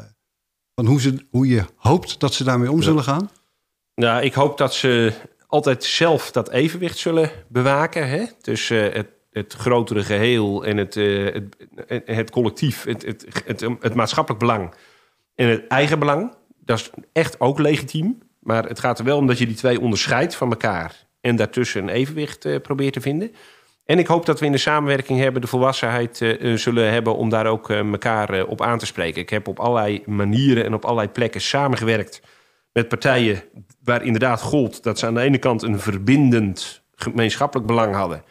van 0.74 0.86
hoe, 0.86 1.00
ze, 1.00 1.26
hoe 1.30 1.46
je 1.46 1.64
hoopt 1.76 2.20
dat 2.20 2.34
ze 2.34 2.44
daarmee 2.44 2.70
om 2.70 2.82
zullen 2.82 3.02
gaan? 3.02 3.30
Nou, 3.94 4.22
ik 4.22 4.34
hoop 4.34 4.58
dat 4.58 4.74
ze 4.74 5.12
altijd 5.46 5.84
zelf 5.84 6.30
dat 6.30 6.50
evenwicht 6.50 6.98
zullen 6.98 7.30
bewaken. 7.48 8.08
Hè? 8.08 8.24
Tussen 8.40 8.92
het, 8.92 9.06
het 9.30 9.52
grotere 9.52 10.02
geheel 10.02 10.64
en 10.64 10.76
het, 10.76 10.96
uh, 10.96 11.34
het, 11.86 12.02
het, 12.06 12.30
collectief, 12.30 12.84
het, 12.84 13.02
het, 13.46 13.66
het, 13.80 13.94
maatschappelijk 13.94 14.40
belang 14.40 14.74
en 15.34 15.48
het 15.48 15.66
eigen 15.66 15.98
belang. 15.98 16.34
Dat 16.58 16.78
is 16.78 16.90
echt 17.12 17.40
ook 17.40 17.58
legitiem. 17.58 18.18
Maar 18.40 18.64
het 18.64 18.78
gaat 18.78 18.98
er 18.98 19.04
wel 19.04 19.18
om 19.18 19.26
dat 19.26 19.38
je 19.38 19.46
die 19.46 19.56
twee 19.56 19.80
onderscheidt 19.80 20.34
van 20.34 20.50
elkaar. 20.50 21.06
En 21.20 21.36
daartussen 21.36 21.82
een 21.82 21.88
evenwicht 21.88 22.62
probeert 22.62 22.92
te 22.92 23.00
vinden. 23.00 23.32
En 23.84 23.98
ik 23.98 24.06
hoop 24.06 24.26
dat 24.26 24.40
we 24.40 24.46
in 24.46 24.52
de 24.52 24.58
samenwerking 24.58 25.20
hebben 25.20 25.40
de 25.40 25.46
volwassenheid 25.46 26.36
zullen 26.54 26.92
hebben 26.92 27.16
om 27.16 27.28
daar 27.28 27.46
ook 27.46 27.70
elkaar 27.70 28.44
op 28.46 28.62
aan 28.62 28.78
te 28.78 28.86
spreken. 28.86 29.20
Ik 29.20 29.30
heb 29.30 29.48
op 29.48 29.60
allerlei 29.60 30.02
manieren 30.06 30.64
en 30.64 30.74
op 30.74 30.84
allerlei 30.84 31.08
plekken 31.08 31.40
samengewerkt 31.40 32.20
met 32.74 32.88
partijen 32.88 33.42
waar 33.84 34.04
inderdaad 34.04 34.40
gold 34.40 34.82
dat 34.82 34.98
ze 34.98 35.06
aan 35.06 35.14
de 35.14 35.20
ene 35.20 35.38
kant 35.38 35.62
een 35.62 35.80
verbindend 35.80 36.82
gemeenschappelijk 36.94 37.66
belang 37.66 37.94
hadden, 37.94 38.24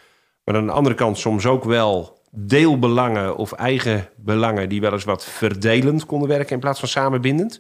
maar 0.44 0.56
aan 0.56 0.66
de 0.66 0.72
andere 0.72 0.96
kant 0.96 1.18
soms 1.18 1.46
ook 1.46 1.64
wel 1.64 2.22
deelbelangen 2.32 3.36
of 3.36 3.52
eigen 3.52 4.10
belangen 4.16 4.70
die 4.70 4.82
wel 4.82 4.92
eens 4.92 5.04
wat 5.04 5.26
verdelend 5.26 6.06
konden 6.06 6.28
werken 6.28 6.54
in 6.54 6.60
plaats 6.60 6.80
van 6.80 6.90
samenbindend. 6.90 7.60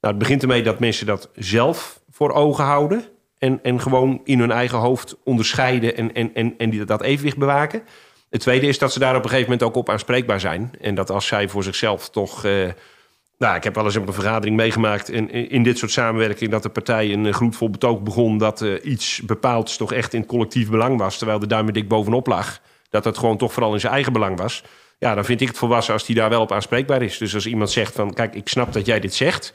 Nou, 0.00 0.14
het 0.14 0.18
begint 0.18 0.42
ermee 0.42 0.62
dat 0.62 0.78
mensen 0.78 1.06
dat 1.06 1.30
zelf 1.34 2.00
voor 2.10 2.32
ogen 2.32 2.64
houden. 2.64 3.04
En, 3.38 3.60
en 3.62 3.80
gewoon 3.80 4.20
in 4.24 4.40
hun 4.40 4.50
eigen 4.50 4.78
hoofd 4.78 5.16
onderscheiden 5.24 5.96
en, 5.96 6.14
en, 6.14 6.34
en, 6.34 6.54
en 6.58 6.70
die, 6.70 6.84
dat 6.84 7.02
evenwicht 7.02 7.36
bewaken. 7.36 7.82
Het 8.30 8.40
tweede 8.40 8.66
is 8.66 8.78
dat 8.78 8.92
ze 8.92 8.98
daar 8.98 9.16
op 9.16 9.22
een 9.22 9.28
gegeven 9.28 9.50
moment 9.50 9.68
ook 9.68 9.76
op 9.76 9.90
aanspreekbaar 9.90 10.40
zijn. 10.40 10.70
En 10.80 10.94
dat 10.94 11.10
als 11.10 11.26
zij 11.26 11.48
voor 11.48 11.62
zichzelf 11.62 12.10
toch. 12.10 12.44
Uh, 12.44 12.68
nou, 13.38 13.56
ik 13.56 13.64
heb 13.64 13.74
wel 13.74 13.84
eens 13.84 13.96
op 13.96 14.06
een 14.06 14.12
vergadering 14.12 14.56
meegemaakt 14.56 15.08
in, 15.08 15.30
in 15.30 15.62
dit 15.62 15.78
soort 15.78 15.90
samenwerking 15.90 16.50
dat 16.50 16.62
de 16.62 16.68
partij 16.68 17.12
een 17.12 17.34
gloedvol 17.34 17.70
betoog 17.70 18.02
begon 18.02 18.38
dat 18.38 18.60
uh, 18.60 18.84
iets 18.84 19.20
bepaalds 19.22 19.76
toch 19.76 19.92
echt 19.92 20.14
in 20.14 20.26
collectief 20.26 20.70
belang 20.70 20.98
was, 20.98 21.18
terwijl 21.18 21.38
de 21.38 21.46
duim 21.46 21.72
dik 21.72 21.88
bovenop 21.88 22.26
lag. 22.26 22.60
Dat 22.90 23.04
het 23.04 23.18
gewoon 23.18 23.36
toch 23.36 23.52
vooral 23.52 23.72
in 23.72 23.80
zijn 23.80 23.92
eigen 23.92 24.12
belang 24.12 24.38
was. 24.38 24.64
Ja, 24.98 25.14
dan 25.14 25.24
vind 25.24 25.40
ik 25.40 25.48
het 25.48 25.58
volwassen 25.58 25.92
als 25.92 26.04
die 26.04 26.14
daar 26.14 26.28
wel 26.28 26.40
op 26.40 26.52
aanspreekbaar 26.52 27.02
is. 27.02 27.18
Dus 27.18 27.34
als 27.34 27.46
iemand 27.46 27.70
zegt 27.70 27.94
van, 27.94 28.14
kijk, 28.14 28.34
ik 28.34 28.48
snap 28.48 28.72
dat 28.72 28.86
jij 28.86 29.00
dit 29.00 29.14
zegt. 29.14 29.52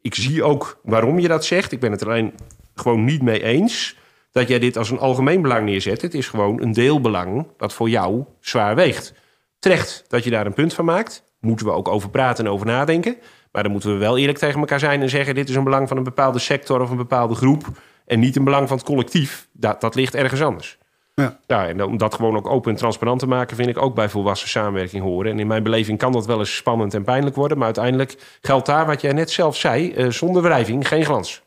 Ik 0.00 0.14
zie 0.14 0.42
ook 0.42 0.80
waarom 0.82 1.18
je 1.18 1.28
dat 1.28 1.44
zegt. 1.44 1.72
Ik 1.72 1.80
ben 1.80 1.92
het 1.92 2.04
alleen 2.04 2.34
gewoon 2.74 3.04
niet 3.04 3.22
mee 3.22 3.42
eens 3.42 3.96
dat 4.30 4.48
jij 4.48 4.58
dit 4.58 4.76
als 4.76 4.90
een 4.90 4.98
algemeen 4.98 5.42
belang 5.42 5.64
neerzet. 5.64 6.02
Het 6.02 6.14
is 6.14 6.28
gewoon 6.28 6.62
een 6.62 6.72
deelbelang 6.72 7.46
dat 7.56 7.72
voor 7.72 7.88
jou 7.88 8.24
zwaar 8.40 8.74
weegt. 8.74 9.14
Terecht 9.58 10.04
dat 10.08 10.24
je 10.24 10.30
daar 10.30 10.46
een 10.46 10.54
punt 10.54 10.74
van 10.74 10.84
maakt. 10.84 11.24
Moeten 11.42 11.66
we 11.66 11.72
ook 11.72 11.88
over 11.88 12.10
praten 12.10 12.44
en 12.44 12.50
over 12.50 12.66
nadenken. 12.66 13.16
Maar 13.52 13.62
dan 13.62 13.72
moeten 13.72 13.92
we 13.92 13.98
wel 13.98 14.18
eerlijk 14.18 14.38
tegen 14.38 14.60
elkaar 14.60 14.78
zijn 14.78 15.02
en 15.02 15.08
zeggen: 15.08 15.34
dit 15.34 15.48
is 15.48 15.54
een 15.54 15.64
belang 15.64 15.88
van 15.88 15.96
een 15.96 16.02
bepaalde 16.02 16.38
sector 16.38 16.80
of 16.80 16.90
een 16.90 16.96
bepaalde 16.96 17.34
groep. 17.34 17.64
En 18.06 18.20
niet 18.20 18.36
een 18.36 18.44
belang 18.44 18.68
van 18.68 18.76
het 18.76 18.86
collectief. 18.86 19.48
Dat, 19.52 19.80
dat 19.80 19.94
ligt 19.94 20.14
ergens 20.14 20.42
anders. 20.42 20.78
Ja. 21.14 21.38
ja, 21.46 21.66
en 21.68 21.84
om 21.84 21.96
dat 21.96 22.14
gewoon 22.14 22.36
ook 22.36 22.48
open 22.48 22.70
en 22.70 22.76
transparant 22.76 23.18
te 23.18 23.26
maken, 23.26 23.56
vind 23.56 23.68
ik 23.68 23.78
ook 23.78 23.94
bij 23.94 24.08
volwassen 24.08 24.48
samenwerking 24.48 25.02
horen. 25.02 25.30
En 25.32 25.38
in 25.38 25.46
mijn 25.46 25.62
beleving 25.62 25.98
kan 25.98 26.12
dat 26.12 26.26
wel 26.26 26.38
eens 26.38 26.56
spannend 26.56 26.94
en 26.94 27.04
pijnlijk 27.04 27.36
worden. 27.36 27.56
Maar 27.56 27.66
uiteindelijk 27.66 28.38
geldt 28.40 28.66
daar 28.66 28.86
wat 28.86 29.00
jij 29.00 29.12
net 29.12 29.30
zelf 29.30 29.56
zei: 29.56 29.94
uh, 29.94 30.10
zonder 30.10 30.42
wrijving 30.42 30.88
geen 30.88 31.04
glans. 31.04 31.42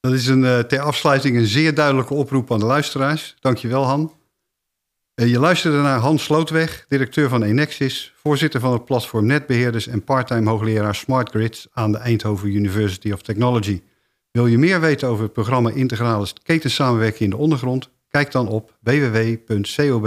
Dat 0.00 0.12
is 0.12 0.26
een, 0.26 0.42
uh, 0.42 0.58
ter 0.58 0.80
afsluiting 0.80 1.36
een 1.36 1.46
zeer 1.46 1.74
duidelijke 1.74 2.14
oproep 2.14 2.52
aan 2.52 2.58
de 2.58 2.66
luisteraars. 2.66 3.36
Dankjewel, 3.40 3.84
Han. 3.84 4.12
Je 5.26 5.38
luisterde 5.38 5.80
naar 5.80 5.98
Hans 5.98 6.24
Slootweg, 6.24 6.84
directeur 6.88 7.28
van 7.28 7.42
Enexis, 7.42 8.12
voorzitter 8.16 8.60
van 8.60 8.72
het 8.72 8.84
platform 8.84 9.26
Netbeheerders 9.26 9.86
en 9.86 10.04
parttime 10.04 10.50
hoogleraar 10.50 10.94
Smart 10.94 11.30
Grids 11.30 11.66
aan 11.72 11.92
de 11.92 11.98
Eindhoven 11.98 12.48
University 12.48 13.12
of 13.12 13.22
Technology. 13.22 13.82
Wil 14.30 14.46
je 14.46 14.58
meer 14.58 14.80
weten 14.80 15.08
over 15.08 15.22
het 15.22 15.32
programma 15.32 15.70
Integrale 15.70 16.26
Ketensamenwerking 16.42 17.20
in 17.20 17.30
de 17.30 17.36
Ondergrond? 17.36 17.90
Kijk 18.08 18.32
dan 18.32 18.48
op 18.48 18.76
www.cob.nl. 18.80 20.06